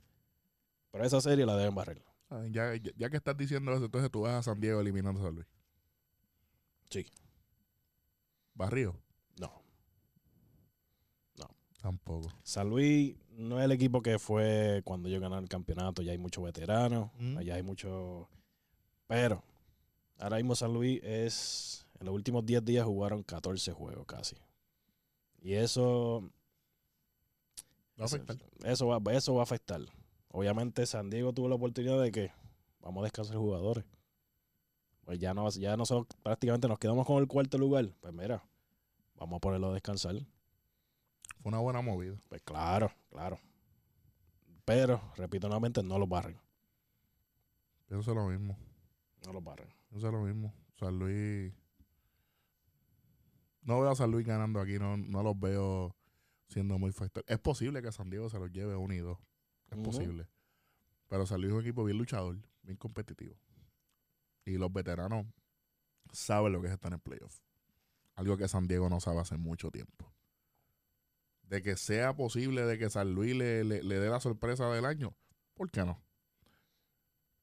[0.90, 2.02] Pero esa serie la deben barrer.
[2.50, 5.46] Ya, que estás diciendo eso, entonces tú vas a San Diego eliminando a San Luis.
[6.90, 7.06] Sí.
[8.54, 8.96] ¿Barrio?
[9.38, 9.62] No.
[11.80, 12.30] Tampoco.
[12.42, 16.00] San Luis no es el equipo que fue cuando yo gané el campeonato.
[16.00, 17.36] Ya hay muchos veteranos, Mm.
[17.36, 18.26] allá hay muchos.
[19.06, 19.42] Pero
[20.18, 21.86] ahora mismo San Luis es.
[22.00, 24.34] En los últimos 10 días jugaron 14 juegos casi.
[25.42, 26.22] Y eso.
[28.00, 28.36] Va a afectar.
[28.64, 29.82] Eso va, eso va a afectar.
[30.36, 32.32] Obviamente San Diego tuvo la oportunidad de que
[32.80, 33.84] vamos a descansar jugadores.
[35.04, 37.94] Pues ya, no, ya nosotros prácticamente nos quedamos con el cuarto lugar.
[38.00, 38.42] Pues mira,
[39.14, 40.16] vamos a ponerlo a descansar.
[41.40, 42.16] Fue una buena movida.
[42.28, 43.38] Pues claro, claro.
[44.64, 46.36] Pero, repito nuevamente, no los barren.
[47.86, 48.58] Pienso lo mismo.
[49.24, 49.68] No los barren.
[49.88, 50.52] Pienso lo mismo.
[50.72, 51.52] San Luis.
[53.62, 54.80] No veo a San Luis ganando aquí.
[54.80, 55.94] No, no los veo
[56.48, 57.24] siendo muy factor.
[57.28, 59.16] Es posible que San Diego se los lleve unidos.
[59.74, 59.90] Es Ujú.
[59.90, 60.28] posible.
[61.08, 63.36] Pero San Luis es un equipo bien luchador, bien competitivo.
[64.44, 65.26] Y los veteranos
[66.12, 67.40] saben lo que es estar en playoff.
[68.14, 70.12] Algo que San Diego no sabe hace mucho tiempo.
[71.42, 74.84] De que sea posible de que San Luis le, le- le dé la sorpresa del
[74.86, 75.14] año,
[75.54, 76.02] ¿por qué no?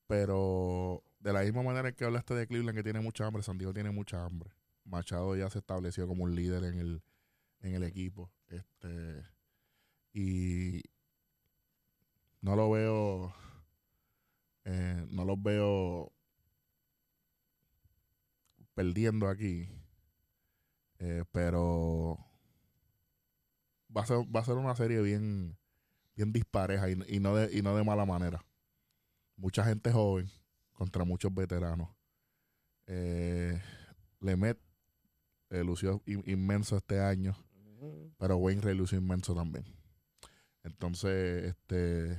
[0.08, 3.74] Pero de la misma manera que hablaste de Cleveland, que tiene mucha hambre, San Diego
[3.74, 4.52] tiene mucha hambre.
[4.84, 7.04] Machado ya se estableció como un líder en el,
[7.62, 8.32] en el equipo.
[8.48, 9.24] Este,
[10.14, 10.82] y
[12.42, 13.34] no lo veo.
[14.66, 16.12] eh, no los veo
[18.74, 19.68] perdiendo aquí.
[21.00, 22.18] Eh, pero
[23.96, 25.58] va a ser, va a ser una serie bien,
[26.16, 28.46] bien dispareja y, y no de, y no de mala manera.
[29.36, 30.30] Mucha gente joven
[30.74, 31.90] contra muchos veteranos.
[32.86, 33.60] Eh,
[34.20, 34.60] Lemet
[35.50, 37.36] eh, lució in- inmenso este año,
[38.18, 39.66] pero Wayne Ray lució inmenso también.
[40.64, 42.18] Entonces, este,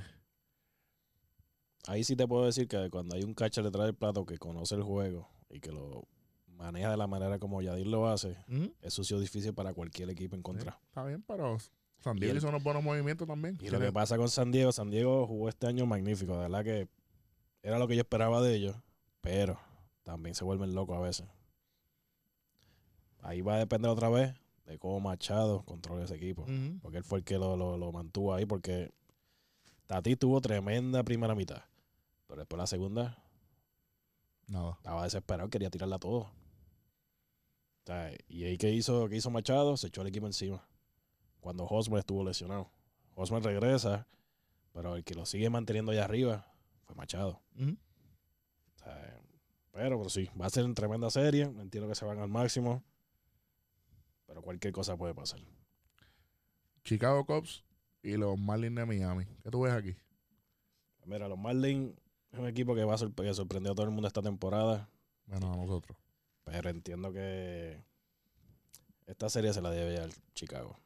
[1.87, 4.75] Ahí sí te puedo decir que cuando hay un catcher detrás del plato que conoce
[4.75, 6.07] el juego y que lo
[6.47, 8.37] maneja de la manera como Yadir lo hace,
[8.81, 10.79] es sucio difícil para cualquier equipo en contra.
[10.87, 11.57] está bien, pero
[11.99, 13.57] San Diego el- hizo unos buenos movimientos también.
[13.61, 16.63] Y lo que pasa con San Diego, San Diego jugó este año magnífico, de verdad
[16.63, 16.87] que
[17.63, 18.77] era lo que yo esperaba de ellos,
[19.19, 19.59] pero
[20.03, 21.27] también se vuelven locos a veces.
[23.21, 24.33] Ahí va a depender otra vez
[24.65, 26.45] de cómo Machado controla ese equipo,
[26.81, 28.91] porque él fue el que lo, lo- lo mantuvo ahí, porque
[29.87, 31.63] Tati tuvo tremenda primera mitad,
[32.27, 33.17] pero después la segunda
[34.47, 34.71] Nada.
[34.77, 36.19] estaba desesperado, quería tirarla todo.
[36.19, 40.65] O sea, y ahí que hizo, que hizo Machado, se echó el equipo encima.
[41.41, 42.69] Cuando Hosmer estuvo lesionado.
[43.15, 44.07] Hosmer regresa,
[44.71, 46.47] pero el que lo sigue manteniendo allá arriba
[46.85, 47.41] fue Machado.
[47.59, 49.19] O sea,
[49.73, 51.43] pero, pero sí, va a ser una tremenda serie.
[51.43, 52.83] Entiendo que se van al máximo.
[54.33, 55.39] Pero cualquier cosa puede pasar.
[56.83, 57.63] Chicago Cubs
[58.01, 59.25] y los Marlins de Miami.
[59.43, 59.95] ¿Qué tú ves aquí?
[61.05, 61.93] Mira, los Marlins
[62.31, 64.89] es un equipo que va a sorpre- que sorprendió a todo el mundo esta temporada.
[65.27, 65.95] Bueno, a nosotros.
[66.45, 67.79] Pero entiendo que
[69.05, 70.79] esta serie se la debe al Chicago.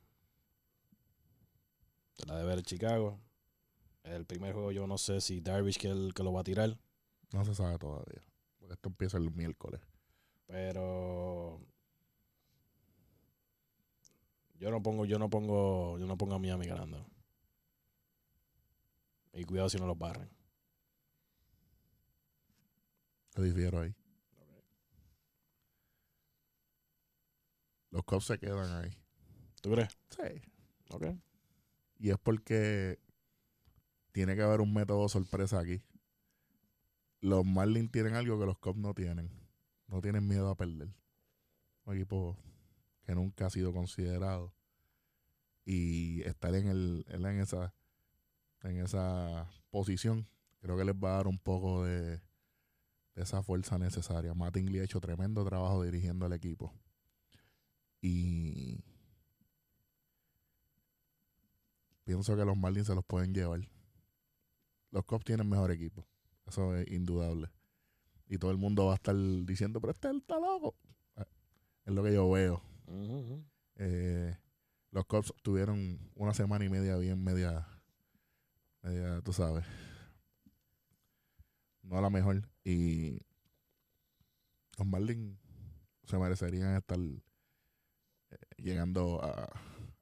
[2.16, 3.18] Se la debe al Chicago.
[4.04, 6.78] El primer juego yo no sé si Darvish que, el, que lo va a tirar.
[7.32, 8.22] No se sabe todavía.
[8.60, 9.80] Porque esto empieza el miércoles.
[10.48, 11.62] Pero
[14.60, 17.06] yo no pongo, yo no pongo, yo no pongo a Miami ganando.
[19.34, 20.30] Y cuidado si no los barren.
[23.34, 23.94] Te difiero ahí.
[27.92, 28.92] Los Cubs se quedan ahí.
[29.62, 29.98] ¿Tú crees?
[30.10, 30.42] Sí.
[30.90, 31.06] Ok.
[32.00, 33.00] Y es porque
[34.12, 35.84] tiene que haber un método sorpresa aquí.
[37.22, 39.30] Los Marlins tienen algo que los Cubs no tienen.
[39.88, 40.90] No tienen miedo a perder.
[41.86, 42.38] Un equipo
[43.08, 44.54] que nunca ha sido considerado.
[45.66, 47.74] Y estar en, el, en esa
[48.64, 50.28] en esa posición
[50.60, 52.18] creo que les va a dar un poco de,
[53.16, 54.34] de esa fuerza necesaria.
[54.34, 56.74] Mattingly ha hecho tremendo trabajo dirigiendo el equipo.
[58.02, 58.84] Y
[62.04, 63.62] pienso que los Marlins se los pueden llevar.
[64.92, 66.06] Los Cubs tienen mejor equipo.
[66.46, 67.50] Eso es indudable.
[68.28, 69.16] Y todo el mundo va a estar
[69.46, 70.76] diciendo, pero este está loco.
[71.16, 71.24] Eh,
[71.86, 72.62] Es lo que yo veo.
[73.76, 74.38] Eh,
[74.92, 77.68] los Cubs tuvieron una semana y media bien, media,
[78.82, 79.66] media, tú sabes,
[81.84, 82.50] no la mejor.
[82.64, 83.20] Y
[84.78, 85.38] los Marlins
[86.06, 89.50] se merecerían estar eh, llegando a,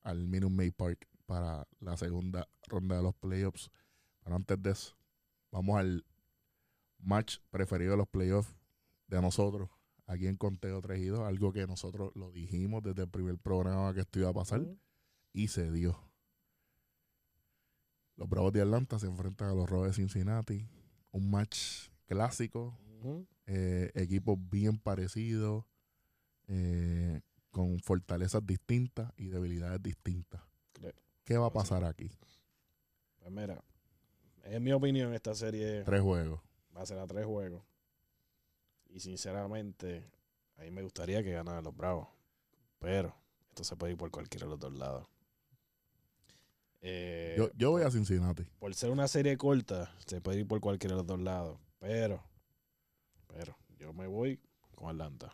[0.03, 3.71] al Minute Maid Park para la segunda ronda de los playoffs.
[4.23, 4.95] Pero antes de eso,
[5.51, 6.05] vamos al
[6.99, 8.55] match preferido de los playoffs
[9.07, 9.69] de nosotros
[10.07, 13.93] aquí en Conteo 3 y 2, algo que nosotros lo dijimos desde el primer programa
[13.93, 14.65] que esto iba a pasar
[15.33, 15.99] y se dio.
[18.15, 20.67] Los Bravos de Atlanta se enfrentan a los Rojos de Cincinnati,
[21.11, 22.77] un match clásico,
[23.45, 25.65] eh, equipos bien parecidos,
[26.47, 30.41] eh, con fortalezas distintas y debilidades distintas.
[31.23, 32.11] ¿Qué va a pasar aquí?
[33.19, 33.63] Pues mira,
[34.43, 35.83] en mi opinión, esta serie.
[35.83, 36.39] Tres juegos.
[36.75, 37.63] Va a ser a tres juegos.
[38.95, 40.09] Y sinceramente,
[40.57, 42.07] a mí me gustaría que ganaran los Bravos.
[42.79, 43.13] Pero
[43.49, 45.05] esto se puede ir por cualquiera de los dos lados.
[46.79, 48.45] Eh, yo, voy a Cincinnati.
[48.57, 51.59] Por ser una serie corta, se puede ir por cualquiera de los dos lados.
[51.77, 52.23] Pero,
[53.27, 54.39] pero, yo me voy
[54.73, 55.29] con Atlanta.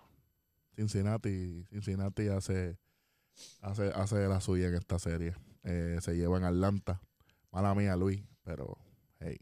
[0.75, 2.79] Cincinnati, Cincinnati hace,
[3.61, 5.35] hace, hace la suya en esta serie.
[5.61, 6.99] Eh, se lleva en Atlanta.
[7.51, 8.75] Mala mía, Luis, pero
[9.19, 9.37] hey,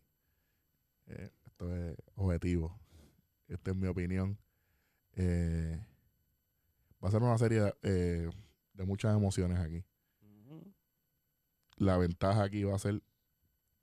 [1.05, 2.77] eh, esto es objetivo.
[3.49, 4.39] Esta es mi opinión.
[5.13, 5.77] Eh,
[7.03, 9.83] va a ser una serie de muchas emociones aquí.
[11.75, 13.01] La ventaja aquí va a ser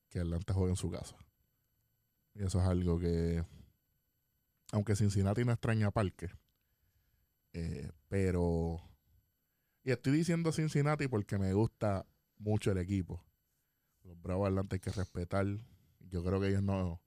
[0.09, 1.16] que Atlanta juegue en su casa.
[2.35, 3.44] Y eso es algo que,
[4.72, 6.31] aunque Cincinnati no extraña Parque,
[7.55, 8.79] eh, pero,
[9.83, 12.07] y estoy diciendo Cincinnati porque me gusta
[12.38, 13.24] mucho el equipo.
[14.02, 15.46] Los Bravos Atlanta hay que respetar.
[16.00, 17.00] Yo creo que ellos no,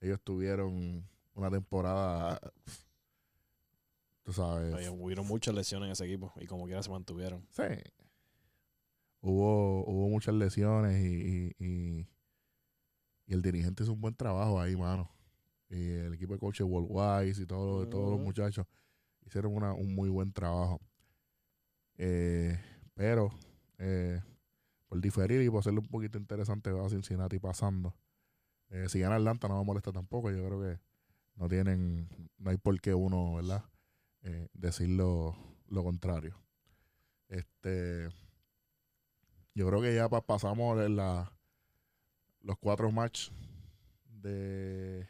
[0.00, 2.40] ellos tuvieron una temporada,
[4.22, 4.88] tú sabes.
[4.90, 7.46] hubieron muchas lesiones en ese equipo y como quiera se mantuvieron.
[7.50, 7.62] Sí.
[9.20, 12.08] Hubo, hubo muchas lesiones y, y,
[13.26, 15.10] el dirigente hizo un buen trabajo ahí, mano.
[15.68, 18.66] Y el equipo de coaches Worldwide y todo, todos los muchachos
[19.26, 20.80] hicieron una, un muy buen trabajo.
[21.98, 22.58] Eh,
[22.94, 23.30] pero
[23.78, 24.22] eh,
[24.86, 27.94] por diferir y por hacerlo un poquito interesante, va a Cincinnati pasando.
[28.70, 30.30] Eh, si gana Atlanta no me molesta tampoco.
[30.30, 30.80] Yo creo que
[31.36, 33.64] no tienen, no hay por qué uno, ¿verdad?
[34.22, 35.36] Eh, decir lo,
[35.68, 36.36] contrario.
[37.28, 38.08] Este,
[39.54, 41.32] yo creo que ya pasamos la,
[42.40, 43.32] los cuatro matches
[44.06, 45.06] de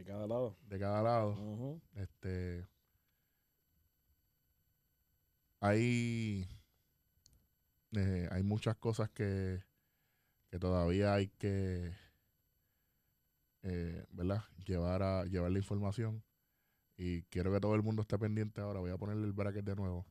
[0.00, 0.56] de cada lado.
[0.66, 1.80] De cada lado.
[1.94, 2.66] Este
[5.60, 6.48] hay
[7.92, 9.62] eh, hay muchas cosas que,
[10.48, 11.92] que todavía hay que
[13.62, 14.44] eh, ¿verdad?
[14.64, 16.22] llevar a llevar la información.
[16.96, 18.80] Y quiero que todo el mundo esté pendiente ahora.
[18.80, 20.06] Voy a ponerle el bracket de nuevo.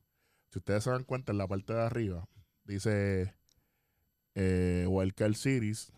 [0.50, 2.28] Si ustedes se dan cuenta en la parte de arriba
[2.64, 3.34] dice
[4.34, 5.92] eh, Wildcard Series.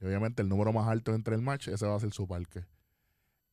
[0.00, 2.64] Y obviamente el número más alto entre el match ese va a ser su parque.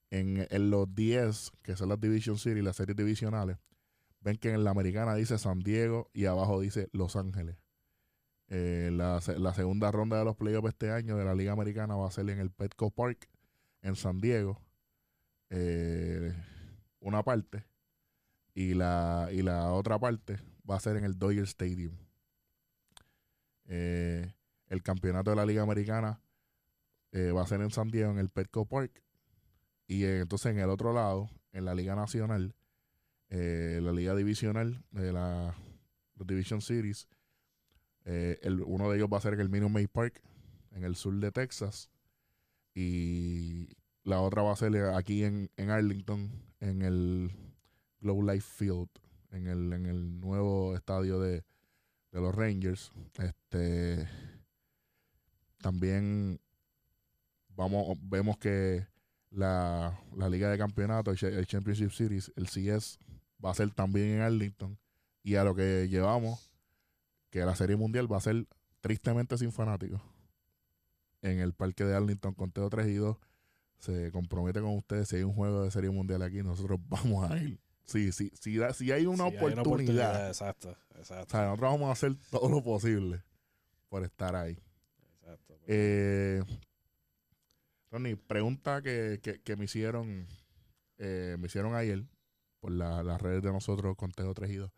[0.09, 3.57] En, en los 10 que son las Division Series las series divisionales
[4.21, 7.57] ven que en la americana dice San Diego y abajo dice Los Ángeles
[8.49, 12.11] eh, la, segunda ronda de los playoffs este año de la Liga Americana va a
[12.11, 13.29] ser en el Petco Park
[13.81, 14.61] en San Diego.
[15.49, 16.33] Eh,
[16.99, 17.65] una parte.
[18.53, 21.95] Y la, y la otra parte va a ser en el Dodger Stadium.
[23.65, 24.33] Eh,
[24.67, 26.21] el campeonato de la Liga Americana
[27.13, 29.01] va a ser en San Diego, en el Petco Park.
[29.87, 32.55] Y entonces en el otro lado, en la Liga Nacional,
[33.29, 35.55] la Liga Divisional de la
[36.15, 37.07] Division Series,
[38.09, 40.21] eh, uno de ellos va a ser en el Minute Maid Park,
[40.71, 41.89] en el sur de Texas.
[42.73, 43.67] Y
[44.03, 47.31] la otra va a ser aquí en, Arlington, en el
[47.99, 48.87] Globe Life Field,
[49.31, 51.43] en el, en el nuevo estadio de,
[52.13, 52.93] los Rangers.
[53.19, 54.07] Este
[55.59, 56.39] también
[57.49, 58.87] vamos, vemos que
[59.31, 62.99] la, Liga de Campeonato, el Championship Series, el CS,
[63.43, 64.79] va a ser también en Arlington.
[65.23, 66.47] Y a lo que llevamos
[67.37, 68.47] que la Serie Mundial va a ser
[68.81, 70.01] tristemente sin fanáticos.
[71.21, 73.17] En el parque de Arlington con Teo 3 y 2
[73.77, 75.09] se compromete con ustedes.
[75.09, 77.59] Si hay un juego de Serie Mundial aquí, nosotros vamos a ir.
[77.85, 81.23] Sí, sí, sí, si hay una, oportunidad, Exacto, exacto.
[81.23, 83.23] O sea, nosotros vamos a hacer todo lo posible
[83.87, 84.57] por estar ahí.
[85.21, 85.57] Exacto.
[85.67, 86.43] Eh,
[88.27, 90.27] pregunta que, que, me hicieron
[90.97, 92.03] eh, me hicieron ayer
[92.59, 94.71] por las redes de nosotros con Teo 3 y 2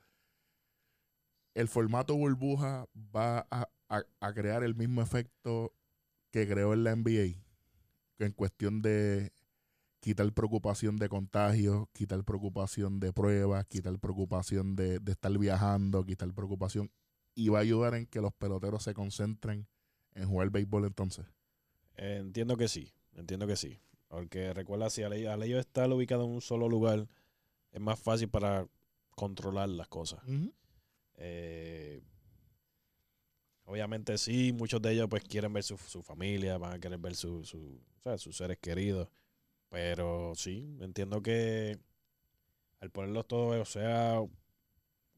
[1.54, 5.74] el formato burbuja va a, crear el mismo efecto
[6.32, 7.42] que creó en la NBA,
[8.20, 9.32] en cuestión de
[10.00, 16.92] quitar preocupación de contagios, quitar preocupación de pruebas, quitar preocupación de, estar viajando, quitar preocupación,
[17.36, 19.68] y va a ayudar en que los peloteros se concentren
[20.14, 21.26] en jugar béisbol entonces.
[21.96, 23.80] entiendo que sí, entiendo que sí.
[24.08, 27.08] Porque recuerda, si al, ellos estar ubicado en un solo lugar,
[27.72, 28.68] es más fácil para
[29.16, 30.22] controlar las cosas.
[31.20, 32.02] Eh,
[33.66, 37.44] obviamente sí, muchos de ellos pues quieren ver su, familia, van a querer ver su,
[37.44, 37.80] su,
[38.18, 39.10] sus seres queridos.
[39.70, 41.78] Pero sí, entiendo que
[42.80, 44.22] al ponerlos todos, o sea,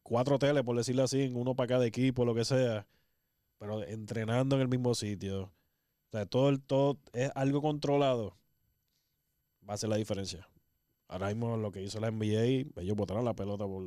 [0.04, 2.88] cuatro teles, por decirlo así, uno para cada equipo, lo que sea,
[3.60, 5.44] pero entrenando en el mismo sitio.
[5.44, 8.36] O sea, todo, todo es algo controlado.
[9.68, 10.48] Va a hacer la diferencia.
[11.08, 13.84] Ahora mismo lo que hizo la NBA, ellos botaron la pelota por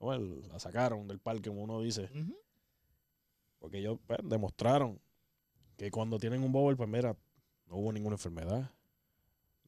[0.00, 2.10] la sacaron del parque, como uno dice.
[3.58, 5.00] Porque ellos pues, demostraron
[5.76, 7.16] que cuando tienen un bowl, pues mira,
[7.66, 8.70] no hubo ninguna enfermedad.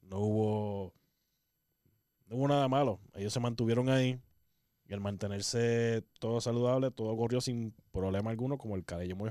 [0.02, 0.92] No hubo,
[2.26, 3.00] no hubo nada malo.
[3.14, 4.20] Ellos se mantuvieron ahí.
[4.88, 8.84] Y al mantenerse todo saludable, todo corrió sin problema alguno, como el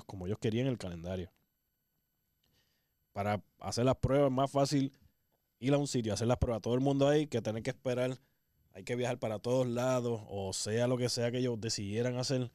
[0.05, 1.31] como ellos querían el calendario.
[3.13, 4.91] Para hacer las pruebas más fácil
[5.59, 8.17] ir a un sitio, hacer las pruebas, todo el mundo ahí, que tener que esperar,
[8.75, 12.51] hay que viajar para todos lados, o sea lo que sea que ellos decidieran hacer,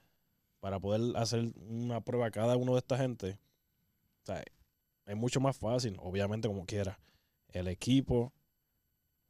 [0.60, 3.38] para poder hacer una prueba a cada uno de esta gente.
[4.22, 4.44] O sea,
[5.06, 7.00] es mucho más fácil, obviamente como quiera.
[7.48, 8.34] El equipo,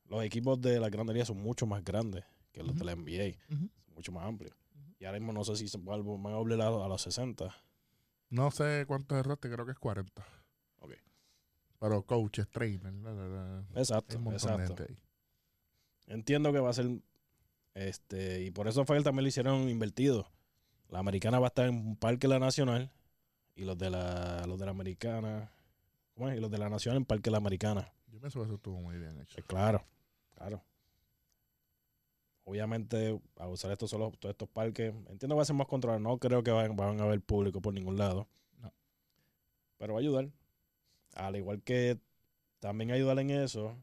[0.07, 3.39] los equipos de la Grandería son mucho más grandes que los de la NBA.
[3.49, 4.55] Son mucho más amplios.
[4.99, 7.55] Y ahora mismo no sé si se van a volver a, los 60.
[8.31, 10.27] No sé cuántos errores, creo que es 40.
[10.81, 10.95] Ok.
[11.79, 12.93] Pero coaches, trainer.
[13.77, 14.87] exacto, exacto.
[16.11, 16.89] Entiendo que va a ser.
[17.75, 20.27] Este, y por eso fue que también lo hicieron invertido.
[20.89, 22.91] La americana va a estar en un parque de la nacional.
[23.55, 25.53] Y los de la, los de la americana.
[26.15, 26.37] ¿Cómo es?
[26.37, 27.93] Y los de la nacional en parque de la americana.
[28.09, 29.41] Yo pienso que eso estuvo muy bien hecho.
[29.47, 29.85] claro,
[30.35, 30.65] claro.
[32.43, 36.01] Obviamente, a usar estos solo, todos estos parques, entiendo que va a ser más controlado.
[36.01, 38.27] No creo que van, van a haber público por ningún lado.
[38.59, 38.73] No.
[39.79, 40.29] Pero va a ayudar.
[41.15, 42.01] Al igual que
[42.59, 43.77] también ayudar en eso,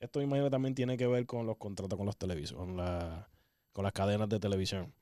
[0.00, 3.28] esto imagino que también tiene que ver con los contratos con los televisores, con, la,
[3.72, 4.92] con las cadenas de televisión.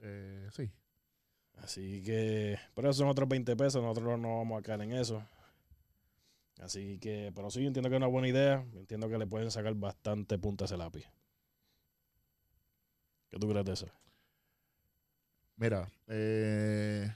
[0.00, 0.70] Eh, sí.
[1.56, 5.22] Así que, pero eso son otros 20 pesos, nosotros no vamos a caer en eso.
[6.60, 8.64] Así que, pero sí, entiendo que es una buena idea.
[8.74, 11.04] Entiendo que le pueden sacar bastante punta a ese lápiz.
[13.28, 13.86] ¿Qué tú crees de eso?
[15.56, 17.12] Mira, eh,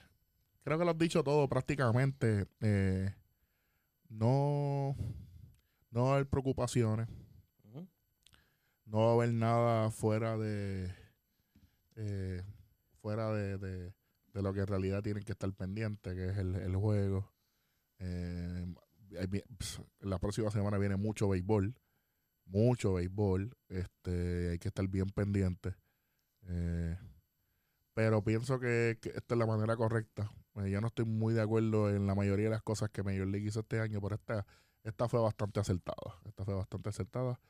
[0.62, 2.46] creo que lo has dicho todo prácticamente.
[2.60, 3.14] Eh,
[4.08, 4.94] no,
[5.92, 7.08] no va a haber preocupaciones.
[8.84, 10.92] No va a haber nada fuera de
[11.96, 12.42] eh,
[13.00, 13.92] fuera de, de,
[14.34, 17.32] lo que en realidad tienen que estar pendientes, que es el, juego.
[17.98, 18.66] Eh,
[20.00, 21.74] la próxima semana viene mucho béisbol,
[22.46, 23.56] mucho béisbol.
[23.68, 25.74] Este, hay que estar bien pendiente.
[26.48, 26.98] Eh,
[27.94, 30.30] pero pienso que, esta es la manera correcta.
[30.54, 33.46] Yo no estoy muy de acuerdo en la mayoría de las cosas que Major League
[33.46, 34.46] hizo este año, pero esta,
[34.84, 36.20] esta fue bastante acertada.
[36.24, 37.40] Esta fue bastante acertada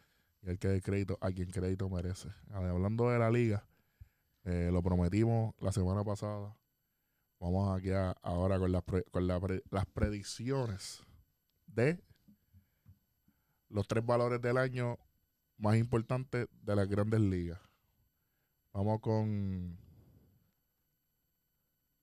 [0.42, 2.28] y hay que dar crédito a quien crédito merece.
[2.50, 3.64] Hablando de la liga,
[4.44, 6.56] eh, lo prometimos la semana pasada.
[7.38, 7.90] Vamos aquí
[8.22, 11.02] ahora con, las, con las predicciones
[11.66, 12.02] de
[13.68, 14.98] los tres valores del año
[15.56, 17.58] más importantes de las grandes ligas.
[18.72, 19.78] Vamos con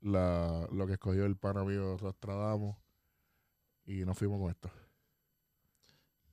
[0.02, 2.78] la, lo que escogió el pan amigo Rastradamo
[3.86, 4.70] y nos fuimos con esto.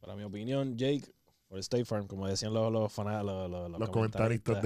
[0.00, 1.12] Para mi opinión, Jake,
[1.48, 2.90] por State Farm, como decían los, los,
[3.78, 4.62] los, comentaristas,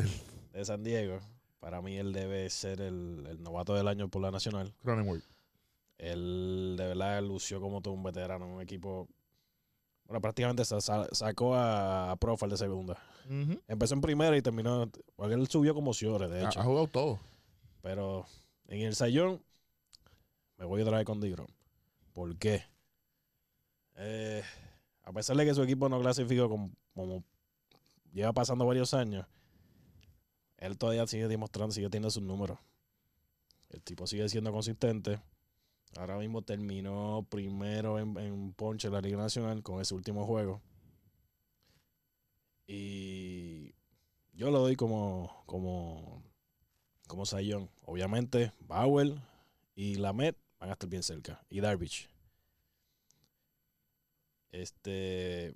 [0.52, 1.20] de San Diego,
[1.60, 4.74] para mí él debe ser el, novato del año por la nacional.
[5.98, 9.06] Él de verdad lució como todo un veterano, un equipo.
[10.06, 12.98] Bueno, prácticamente sacó a, Profile de segunda.
[13.68, 14.90] Empezó en primera y terminó.
[15.14, 16.60] Porque él subió como Ciore, de hecho.
[16.60, 17.20] Ha, jugado todo.
[17.82, 18.24] Pero
[18.66, 19.42] en el Sayón
[20.56, 21.46] me voy a traer con Digron.
[22.14, 22.64] ¿Por qué?
[23.96, 24.42] Eh,
[25.02, 27.24] a pesar de que su equipo no clasificó como,
[28.12, 29.26] lleva pasando varios años,
[30.58, 32.58] él todavía sigue demostrando, sigue teniendo sus números.
[33.70, 35.20] El tipo sigue siendo consistente.
[35.96, 40.60] Ahora mismo terminó primero en, en Ponche en la Liga Nacional con ese último juego.
[42.66, 43.74] Y
[44.32, 46.22] yo lo doy como, como,
[47.08, 47.70] como Sayón.
[47.82, 49.20] Obviamente, Bauer
[49.74, 51.42] y Lamet van a estar bien cerca.
[51.48, 52.09] Y Darvish.
[54.52, 55.54] Este.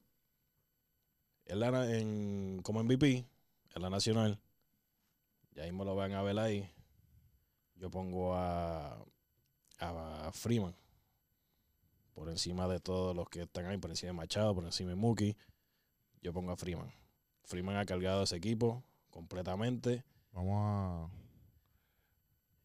[1.46, 3.26] en, como MVP
[3.74, 4.40] en la nacional.
[5.54, 6.70] Ya mismo lo van a ver ahí.
[7.76, 9.04] Yo pongo a
[9.80, 10.74] a Freeman.
[12.14, 14.96] Por encima de todos los que están ahí, por encima de Machado, por encima de
[14.96, 15.36] Mookie,
[16.22, 16.92] yo pongo a Freeman.
[17.42, 20.04] Freeman ha cargado ese equipo completamente.
[20.32, 21.08] Vamos a.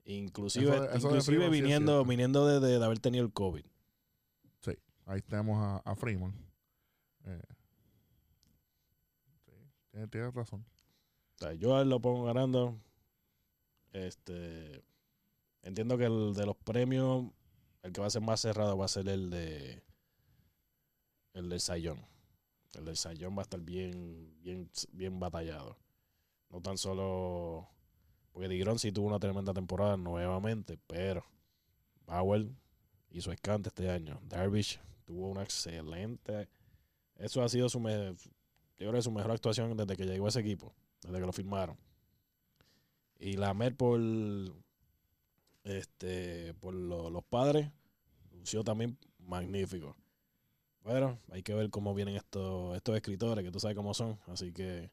[0.06, 3.64] Inclusive, inclusive viniendo, viniendo de, haber tenido el COVID.
[5.10, 6.32] Ahí tenemos a, Freeman.
[7.26, 7.42] Eh,
[9.44, 10.64] sí, tienes, razón.
[11.58, 12.80] yo lo pongo ganando.
[13.92, 14.84] Este
[15.64, 17.26] Entiendo que el de los premios,
[17.82, 19.84] el que va a ser más cerrado va a ser el de
[21.34, 22.06] el del Sayón.
[22.76, 25.76] El del Sayón va a estar bien, bien, bien batallado.
[26.52, 27.68] No tan solo
[28.32, 31.26] porque Digron sí tuvo una tremenda temporada nuevamente, pero
[32.06, 32.48] Bauer
[33.10, 34.20] hizo escante este año.
[34.22, 34.80] Darvish
[35.10, 36.48] tuvo una excelente.
[37.16, 40.72] Eso ha sido su, yo creo su mejor actuación desde que llegó a ese equipo,
[41.02, 41.76] desde que lo firmaron.
[43.18, 44.00] Y la Mer por,
[45.64, 47.72] este, por los padres,
[48.34, 49.98] lució también magnífico.
[50.84, 54.20] Bueno, hay que ver cómo vienen estos, estos escritores, que tú sabes cómo son.
[54.28, 54.92] Así que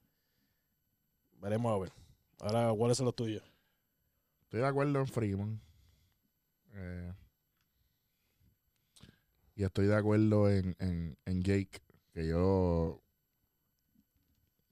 [1.42, 1.92] veremos a ver.
[2.40, 3.42] Ahora, ¿cuáles son los tuyos?
[4.44, 5.60] Estoy de acuerdo en Freeman.
[6.72, 7.12] Eh,
[9.56, 11.80] y estoy de acuerdo en, en, en Jake,
[12.12, 13.02] que yo.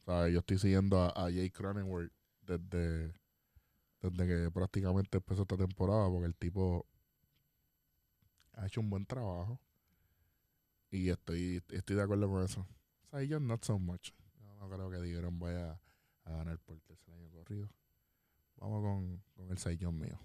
[0.06, 2.12] Yo estoy siguiendo a, Jake Cronenworth
[2.42, 3.14] desde,
[4.02, 6.86] desde que prácticamente empezó esta temporada, porque el tipo
[8.52, 9.58] ha hecho un buen trabajo.
[10.90, 12.66] Y estoy, estoy de acuerdo con eso.
[13.10, 14.10] O not so much.
[14.38, 15.80] Yo no creo que Dijeron vaya
[16.24, 17.70] a ganar por tercer año corrido.
[18.56, 20.20] Vamos con, con el Saiyón mío.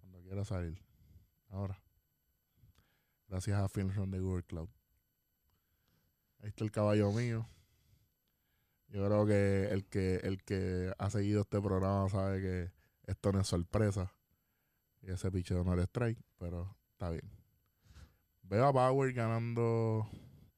[0.00, 0.87] Cuando quiera salir.
[1.48, 1.80] Ahora.
[3.28, 4.68] Gracias a Film de Google Cloud.
[6.40, 7.48] Ahí está el caballo mío.
[8.88, 12.72] Yo creo que el que el que ha seguido este programa sabe que
[13.04, 14.14] esto no es sorpresa.
[15.02, 17.30] Y ese picheo no es strike, pero está bien.
[18.42, 20.08] Veo a Power ganando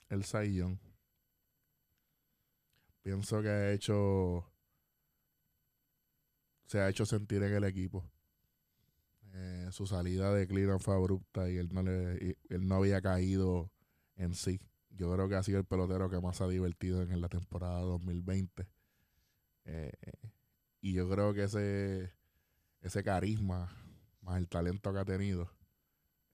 [0.09, 0.79] el Saiyón.
[3.03, 4.47] Pienso que ha hecho.
[6.67, 8.09] Se ha hecho sentir en el equipo.
[9.33, 13.71] Eh, su salida de Cleveland fue abrupta y él no, le, él no había caído
[14.17, 14.61] en sí.
[14.91, 18.69] Yo creo que ha sido el pelotero que más ha divertido en la temporada 2020.
[19.65, 19.93] Eh,
[20.81, 22.13] y yo creo que ese,
[22.81, 23.73] ese carisma,
[24.23, 25.51] más el talento que ha tenido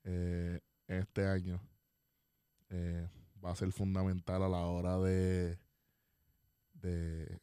[0.05, 1.61] eh, este año,
[3.45, 5.59] va a ser fundamental a la hora de,
[6.75, 7.41] de,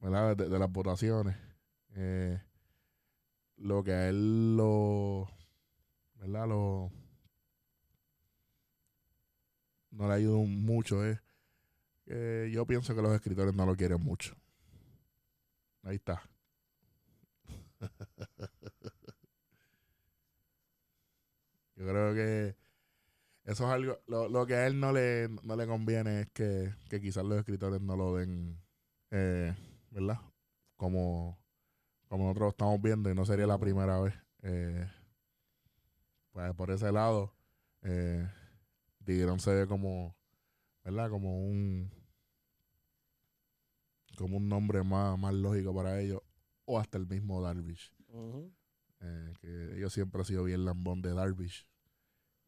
[0.00, 1.36] de, las votaciones.
[1.94, 2.40] Eh,
[3.62, 5.28] lo que a él lo,
[6.16, 6.48] ¿verdad?
[6.48, 6.90] Lo,
[9.90, 11.20] no le ayuda mucho es
[12.04, 14.34] que yo pienso que los escritores no lo quieren mucho.
[15.82, 16.22] Ahí está.
[21.76, 22.56] yo creo que
[23.44, 27.00] eso es algo, lo, que a él no le, no le conviene es que, que
[27.00, 28.60] quizás los escritores no lo den,
[29.10, 29.54] eh,
[29.90, 30.20] ¿verdad?
[30.76, 31.41] Como,
[32.12, 34.12] como nosotros estamos viendo y no sería la primera vez.
[34.42, 34.86] Eh,
[36.30, 37.34] pues por ese lado,
[37.80, 38.28] eh,
[39.38, 40.14] se ve como,
[40.84, 41.08] ¿verdad?
[41.08, 41.90] Como un,
[44.18, 46.20] como un nombre más, más lógico para ellos,
[46.66, 47.90] o hasta el mismo Darvish.
[49.00, 51.66] Eh, que ellos siempre han sido bien lambón de Darvish.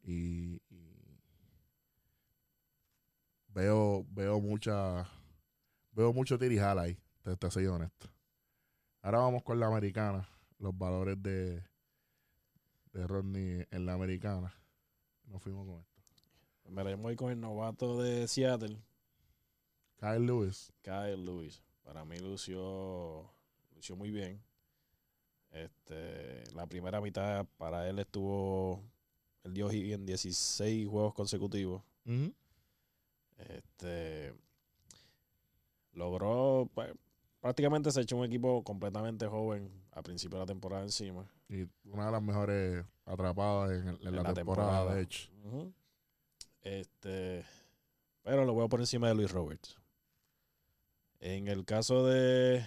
[0.03, 0.61] Y,
[3.49, 5.09] veo, veo mucha,
[5.93, 8.14] veo mucho tirijal ahí, te, te soy honesto.
[9.05, 10.26] Ahora vamos con la americana,
[10.59, 11.62] los valores de,
[12.94, 14.55] de Rodney en la americana.
[15.26, 16.70] Nos fuimos con esto.
[16.70, 18.78] Me la voy con el novato de Seattle.
[20.00, 20.72] Kyle Lewis.
[20.80, 21.62] Kyle Lewis.
[21.82, 23.30] Para mí lució,
[23.74, 24.42] lució muy bien.
[25.50, 28.80] Este, la primera mitad para él estuvo
[29.42, 31.82] el dio en 16 juegos consecutivos.
[33.36, 34.32] Este
[35.92, 36.90] logró, pues,
[37.45, 41.26] prácticamente se echó un equipo completamente joven a principio de la temporada encima.
[41.51, 45.30] Y una de las mejores atrapadas en, la, temporada, de hecho.
[46.62, 47.45] Este,
[48.22, 49.76] pero lo voy a poner encima de Luis Roberts.
[51.20, 52.64] En el caso de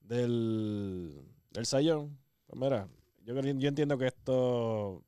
[0.00, 2.18] del, del Sayón,
[2.48, 2.88] pues mira,
[3.22, 5.04] yo, yo entiendo que esto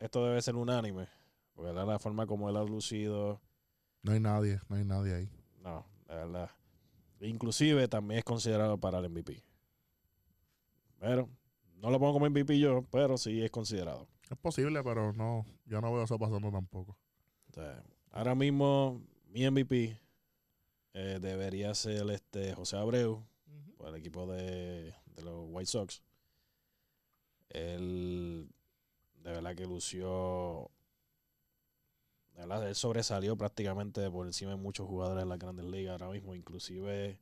[0.00, 1.08] esto debe ser unánime.
[1.54, 3.40] Porque la, la forma como él ha lucido.
[4.02, 5.30] No hay nadie, no hay nadie ahí.
[5.62, 6.50] No, la verdad.
[7.20, 9.42] Inclusive también es considerado para el MVP.
[10.98, 11.28] Pero
[11.76, 14.08] no lo pongo como MVP yo, pero sí es considerado.
[14.30, 16.96] Es posible, pero no, yo no veo eso pasando tampoco.
[18.10, 20.00] ahora mismo mi MVP
[20.94, 23.24] eh, debería ser este José Abreu,
[23.76, 26.02] por el equipo de, de los White Sox.
[27.50, 28.48] Él
[29.24, 30.70] de verdad que lució.
[32.34, 36.34] Verdad, él sobresalió prácticamente por encima de muchos jugadores de las grandes ligas ahora mismo.
[36.34, 37.18] Inclusive,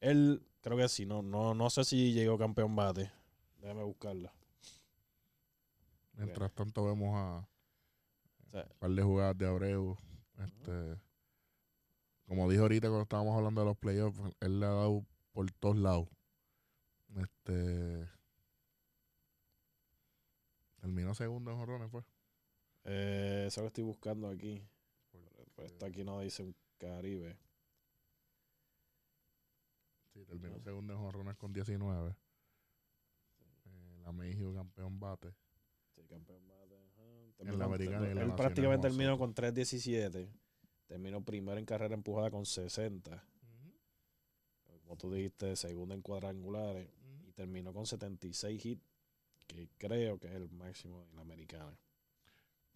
[0.00, 3.10] él, creo que sí, no, no, no sé si llegó campeón bate.
[3.60, 4.32] Déjame buscarla.
[6.14, 7.48] Mientras tanto vemos a
[8.52, 9.96] un par de jugadas de Abreu.
[10.38, 11.00] Este,
[12.26, 15.76] como dijo ahorita cuando estábamos hablando de los playoffs, él le ha dado por todos
[15.76, 16.08] lados.
[17.16, 18.06] Este
[20.86, 22.02] Terminó segundo en jorrones, fue.
[22.84, 24.62] Eh, eso lo estoy buscando aquí.
[25.54, 27.38] Pues esto aquí no dice un Caribe.
[30.12, 32.10] Sí, terminó segundo en jorrones con 19.
[33.64, 35.34] Eh, la México campeón bate.
[35.94, 36.76] Sí, campeón bate.
[37.38, 40.28] en la americana Él prácticamente terminó con 3.17.
[40.86, 43.24] Terminó primero en carrera empujada con 60.
[44.82, 46.88] Como tú dijiste, segundo en cuadrangulares.
[47.26, 48.84] Y terminó con 76 hits,
[49.46, 51.76] que creo que es el máximo en la americana.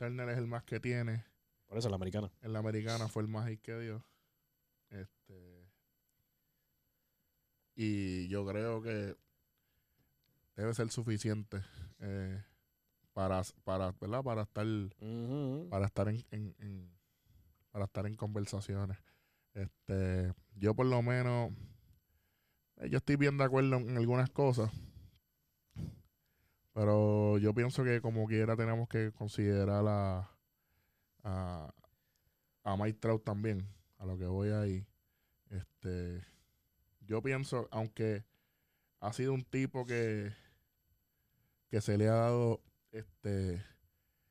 [0.00, 1.26] Turner es el más que tiene.
[1.66, 2.32] Por eso la americana.
[2.40, 4.02] En la americana fue el más hit que dio.
[4.88, 5.68] Este.
[7.74, 9.14] Y yo creo que
[10.56, 11.58] debe ser suficiente
[11.98, 12.42] eh,
[13.12, 14.22] para, para, ¿verdad?
[14.24, 14.66] para estar
[15.68, 16.98] para estar en, en- en-
[17.70, 18.96] para estar en conversaciones.
[19.52, 21.52] Este, yo por lo menos
[22.76, 24.70] eh, yo estoy bien de acuerdo en, en algunas cosas.
[26.72, 30.30] Pero yo pienso que como quiera tenemos que considerar a
[31.24, 33.66] a, Mike Trout también,
[33.98, 34.86] a lo que voy ahí.
[35.50, 36.24] Este,
[37.00, 38.24] yo pienso, aunque
[39.00, 40.32] ha sido un tipo que
[41.68, 42.60] que se le ha dado
[42.90, 43.64] este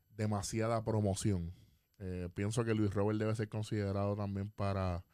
[0.09, 1.53] demasiada promoción.
[1.99, 5.05] Eh, pienso que Luis Robert debe ser considerado también para,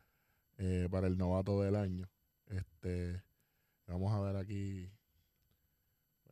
[0.57, 2.09] eh, para el novato del año.
[2.47, 3.21] Este,
[3.86, 4.91] vamos a ver aquí.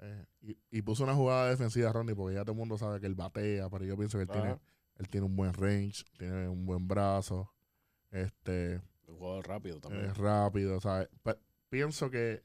[0.06, 3.06] Eh, y, y puso una jugada defensiva, Ronnie, porque ya todo el mundo sabe que
[3.06, 4.48] él batea, pero yo pienso que él, tiene,
[4.98, 7.50] él tiene un buen range, tiene un buen brazo,
[8.12, 10.06] este, Un jugador rápido también.
[10.06, 11.08] es rápido, ¿sabes?
[11.70, 12.44] Pienso que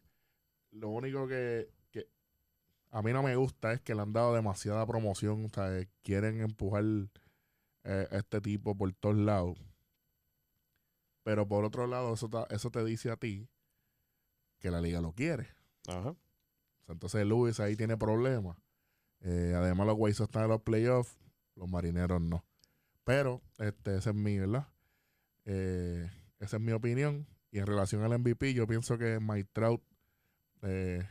[0.71, 2.07] lo único que, que
[2.93, 5.89] a mí no me gusta es que le han dado demasiada promoción, ¿sabes?
[6.03, 6.85] Quieren empujar
[7.85, 9.59] eh, a este tipo por todos lados.
[11.25, 13.49] Pero por otro lado, eso, ta- eso te dice a ti
[14.61, 15.49] que la liga lo quiere.
[15.89, 16.15] Ajá.
[16.89, 18.57] Entonces Luis ahí tiene problemas.
[19.21, 21.19] Eh, además, los Sox están en los playoffs,
[21.55, 22.45] los marineros no.
[23.05, 24.69] Pero, este, ese es mi, ¿verdad?
[25.45, 26.11] Eh,
[26.41, 27.27] esa es mi opinión.
[27.51, 29.83] Y en relación al MVP, yo pienso que Mike Trout,
[30.63, 31.07] eh,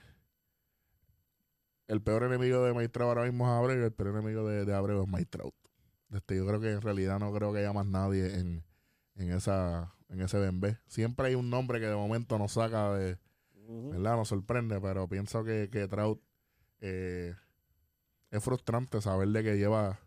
[1.88, 4.74] el peor enemigo de Mike Trout ahora mismo es Abreu, el peor enemigo de, de
[4.74, 5.56] Abreu es Mike Trout.
[6.12, 8.64] Este, yo creo que en realidad no creo que haya más nadie en,
[9.16, 10.76] en esa en ese BMB.
[10.88, 13.18] Siempre hay un nombre que de momento nos saca de,
[13.68, 14.16] ¿verdad?
[14.18, 16.22] Nos sorprende, pero pienso que, que Trout
[16.80, 17.34] eh,
[18.32, 20.00] es frustrante saber de que lleva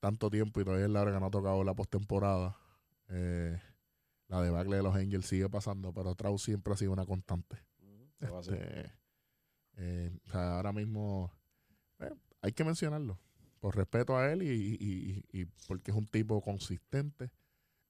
[0.00, 2.56] tanto tiempo y todavía es la hora que no ha tocado la postemporada.
[3.08, 3.60] Eh,
[4.28, 7.56] la debacle de los Angels sigue pasando, pero Trout siempre ha sido una constante.
[8.50, 8.92] Este,
[9.76, 11.30] eh, o sea, ahora mismo
[12.40, 13.18] hay que mencionarlo
[13.60, 17.30] por respeto a él y, y- y- y porque es un tipo consistente,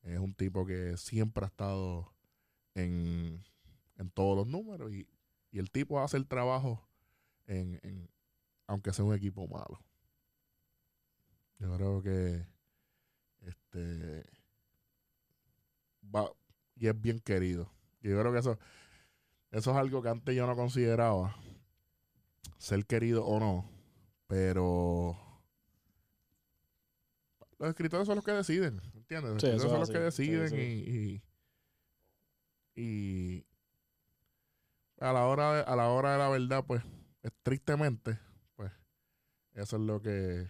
[0.02, 2.12] es un tipo que siempre ha estado
[2.74, 3.42] en,
[3.96, 5.06] en todos los números y,
[5.50, 6.86] y el tipo hace el trabajo
[7.46, 8.10] en, en-
[8.66, 9.80] aunque sea un equipo malo.
[11.58, 12.46] Yo creo que
[13.46, 14.24] este
[16.14, 16.30] va
[16.76, 17.70] y es bien querido.
[18.02, 18.58] Yo creo que eso
[19.50, 21.34] eso es algo que antes yo no consideraba
[22.58, 23.70] ser querido o no,
[24.26, 25.16] pero
[27.58, 29.32] los escritores son los que deciden, ¿entiendes?
[29.32, 30.56] Los Sí, escritores son los que sí, deciden sí.
[30.56, 31.22] y, y
[32.78, 33.46] y
[35.06, 36.82] a la hora de, a la hora de la verdad, pues,
[37.22, 38.18] estrictamente,
[38.54, 38.72] pues,
[39.54, 40.48] eso es lo que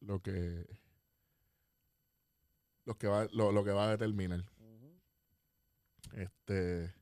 [0.00, 0.66] lo que
[2.84, 4.44] lo que va lo, lo que va a determinar.
[6.12, 6.94] Este.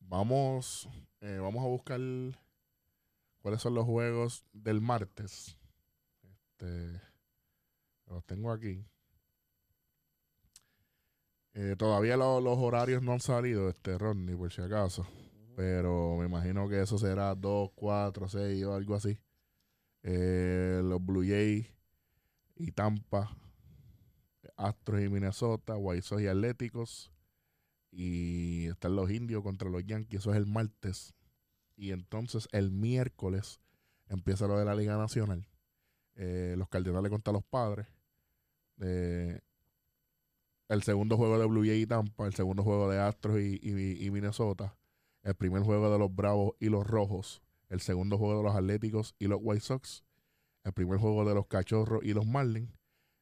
[0.00, 0.88] Vamos.
[1.20, 2.00] eh, vamos a buscar
[3.40, 5.56] cuáles son los juegos del martes.
[6.22, 7.00] Este.
[8.06, 8.84] Los tengo aquí.
[11.54, 15.06] Eh, todavía lo- los horarios no han salido, este Rodney, por si acaso.
[15.56, 19.18] Pero me imagino que eso será 2, 4, 6 o algo así.
[20.02, 21.66] Eh, los Blue Jays
[22.56, 23.36] y Tampa.
[24.56, 25.76] Astros y Minnesota.
[25.76, 27.12] White y Atléticos.
[27.92, 30.20] Y están los indios contra los Yankees.
[30.20, 31.14] Eso es el martes.
[31.76, 33.60] Y entonces el miércoles
[34.08, 35.46] empieza lo de la Liga Nacional.
[36.16, 37.86] Eh, los Cardenales contra los Padres.
[40.68, 42.26] El segundo juego de Blue Jays y Tampa.
[42.26, 44.76] El segundo juego de Astros y, y- y Minnesota.
[45.22, 47.42] El primer juego de los Bravos y los Rojos.
[47.68, 50.04] El segundo juego de los Atléticos y los White Sox.
[50.64, 52.70] El primer juego de los Cachorros y los Marlins.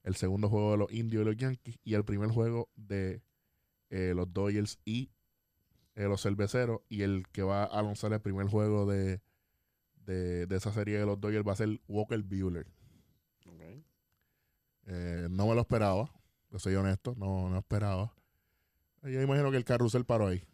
[0.02, 1.78] El segundo juego de los Indios y los Yankees.
[1.84, 3.22] Y el primer juego de
[3.90, 5.10] eh, los Dodgers y
[5.94, 6.80] eh, los Cerveceros.
[6.88, 9.20] Y el que va a lanzar el primer juego de,
[10.04, 12.66] de, de esa serie de los Dodgers va a ser Walker Bueller.
[13.46, 13.62] Ok.
[14.86, 16.12] Eh, no me lo esperaba,
[16.58, 18.14] soy honesto, no, no esperaba.
[19.02, 20.44] Yo imagino que el carrusel paró ahí.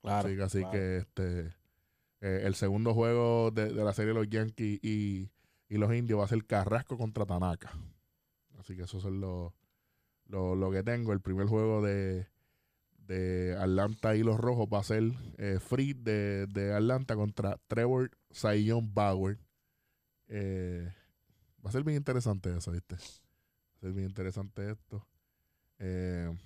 [0.00, 0.28] Claro.
[0.28, 0.72] así que, así claro.
[0.72, 1.54] que este
[2.20, 5.30] eh, el segundo juego de, de la serie de los Yankees y,
[5.68, 7.72] y los Indios va a ser Carrasco contra Tanaka.
[8.58, 9.54] Así que eso es lo,
[10.26, 11.12] lo, lo que tengo.
[11.12, 12.26] El primer juego de,
[12.98, 18.10] de Atlanta y los Rojos va a ser eh, Free de, de Atlanta contra Trevor
[18.30, 19.38] Sion Bauer.
[20.28, 20.92] Eh,
[21.64, 22.96] va a ser bien interesante eso, ¿viste?
[22.96, 25.06] Va a ser bien interesante esto.
[25.78, 26.36] Eh,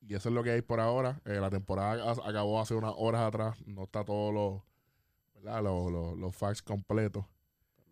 [0.00, 1.20] y eso es lo que hay por ahora.
[1.24, 3.56] Eh, la temporada acabó hace unas horas atrás.
[3.66, 4.62] No está todo los,
[5.34, 5.62] ¿verdad?
[5.62, 7.24] Los, los, los facts completos.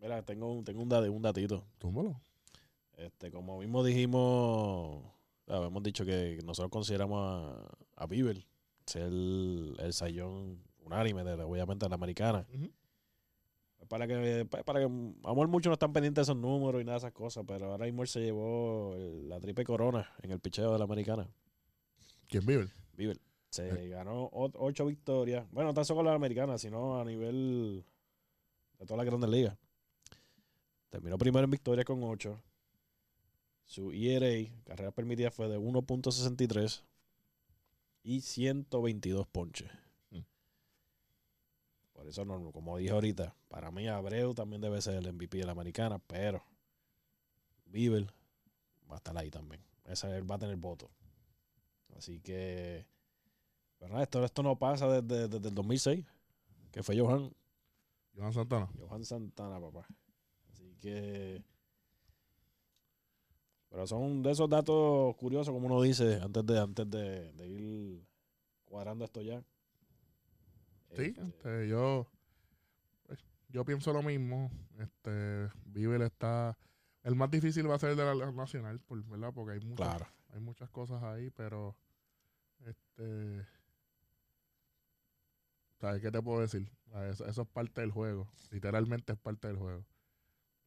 [0.00, 1.64] Mira, tengo un, tengo un, un datito.
[1.78, 2.20] Túmbalo.
[2.96, 5.02] Este, como mismo dijimos,
[5.46, 7.56] hemos dicho que nosotros consideramos
[7.96, 8.46] a, a Bieber
[8.86, 12.46] ser el, el sayón unánime de obviamente de la americana.
[13.92, 17.00] Para que, para que amor mucho no están pendientes de esos números y nada de
[17.00, 20.78] esas cosas, pero ahora mismo él se llevó la triple corona en el picheo de
[20.78, 21.28] la americana.
[22.26, 22.70] ¿Quién vive?
[22.96, 23.18] Vive.
[23.50, 23.88] Se eh.
[23.90, 25.46] ganó ocho victorias.
[25.52, 27.84] Bueno, no tan solo la americana, sino a nivel
[28.78, 29.58] de todas las grandes ligas.
[30.88, 32.40] Terminó primero en victoria con ocho.
[33.66, 36.82] Su ERA, carrera permitida, fue de 1.63
[38.04, 39.70] y 122 ponches.
[42.02, 45.46] Por eso, no, como dije ahorita, para mí Abreu también debe ser el MVP de
[45.46, 46.42] la americana, pero
[47.66, 48.12] Bieber
[48.90, 49.62] va a estar ahí también.
[49.84, 50.90] Ese va a tener voto.
[51.96, 52.84] Así que,
[53.78, 54.02] ¿verdad?
[54.02, 56.04] Esto, esto no pasa desde, desde el 2006,
[56.72, 57.32] que fue Johan.
[58.16, 58.68] Johan Santana.
[58.80, 59.86] Johan Santana, papá.
[60.50, 61.40] Así que.
[63.68, 68.04] Pero son de esos datos curiosos, como uno dice, antes de, antes de, de ir
[68.64, 69.40] cuadrando esto ya.
[70.94, 72.06] Sí, este, este, yo,
[73.06, 74.50] pues, yo pienso lo mismo.
[74.78, 76.56] Este, Bieber está.
[77.02, 79.32] El más difícil va a ser el de la nacional, por, ¿verdad?
[79.34, 81.76] Porque hay muchas, hay muchas cosas ahí, pero.
[82.64, 83.46] Este.
[85.80, 86.70] ¿Sabes qué te puedo decir?
[87.10, 88.28] Eso, es parte del juego.
[88.50, 89.84] Literalmente es parte del juego.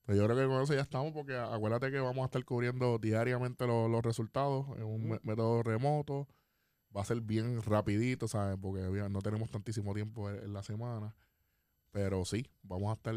[0.06, 3.00] Pues yo creo que con eso ya estamos, porque acuérdate que vamos a estar cubriendo
[3.00, 6.28] diariamente los, resultados en un método remoto
[6.96, 8.58] va a ser bien rapidito, ¿sabes?
[8.62, 11.16] Porque no tenemos tantísimo tiempo en, la semana.
[11.92, 13.16] Pero sí, vamos a estar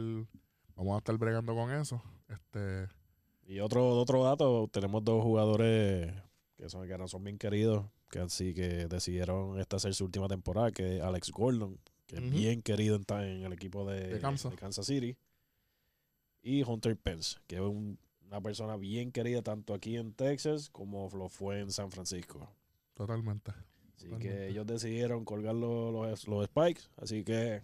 [0.76, 2.02] vamos a estar bregando con eso.
[2.28, 2.88] Este
[3.44, 6.12] y otro otro dato, tenemos dos jugadores
[6.56, 10.28] que son que no son bien queridos, que así que decidieron esta ser su última
[10.28, 14.86] temporada, que es Alex Gordon, que es bien querido en, en el equipo de, Kansas.
[14.86, 15.16] City.
[16.42, 21.28] Y Hunter Pence, que es una persona bien querida tanto aquí en Texas como lo
[21.28, 22.48] fue en San Francisco.
[22.98, 23.52] Totalmente.
[23.94, 26.82] Así que ellos decidieron colgar los, los, spikes.
[26.96, 27.62] Así que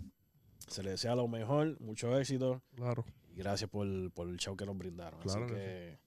[0.69, 2.63] se les desea lo mejor, mucho éxito.
[2.77, 3.05] Claro.
[3.33, 5.21] Y gracias por, el show que nos brindaron.
[5.25, 5.99] así que.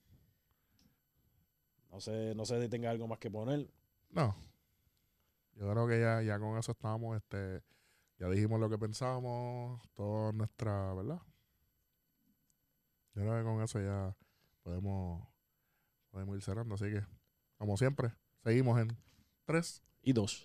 [1.90, 3.70] No sé, no sé si tenga algo más que poner.
[4.08, 4.34] No.
[5.56, 7.62] Yo creo que ya, ya con eso estamos, este,
[8.18, 11.20] ya dijimos lo que pensábamos, toda nuestra, ¿verdad?
[13.14, 14.16] Yo creo que con eso ya
[14.62, 15.28] podemos,
[16.10, 16.76] podemos ir cerrando.
[16.76, 17.02] Así que,
[17.58, 18.96] como siempre, seguimos en
[19.48, 20.42] 3 y 2.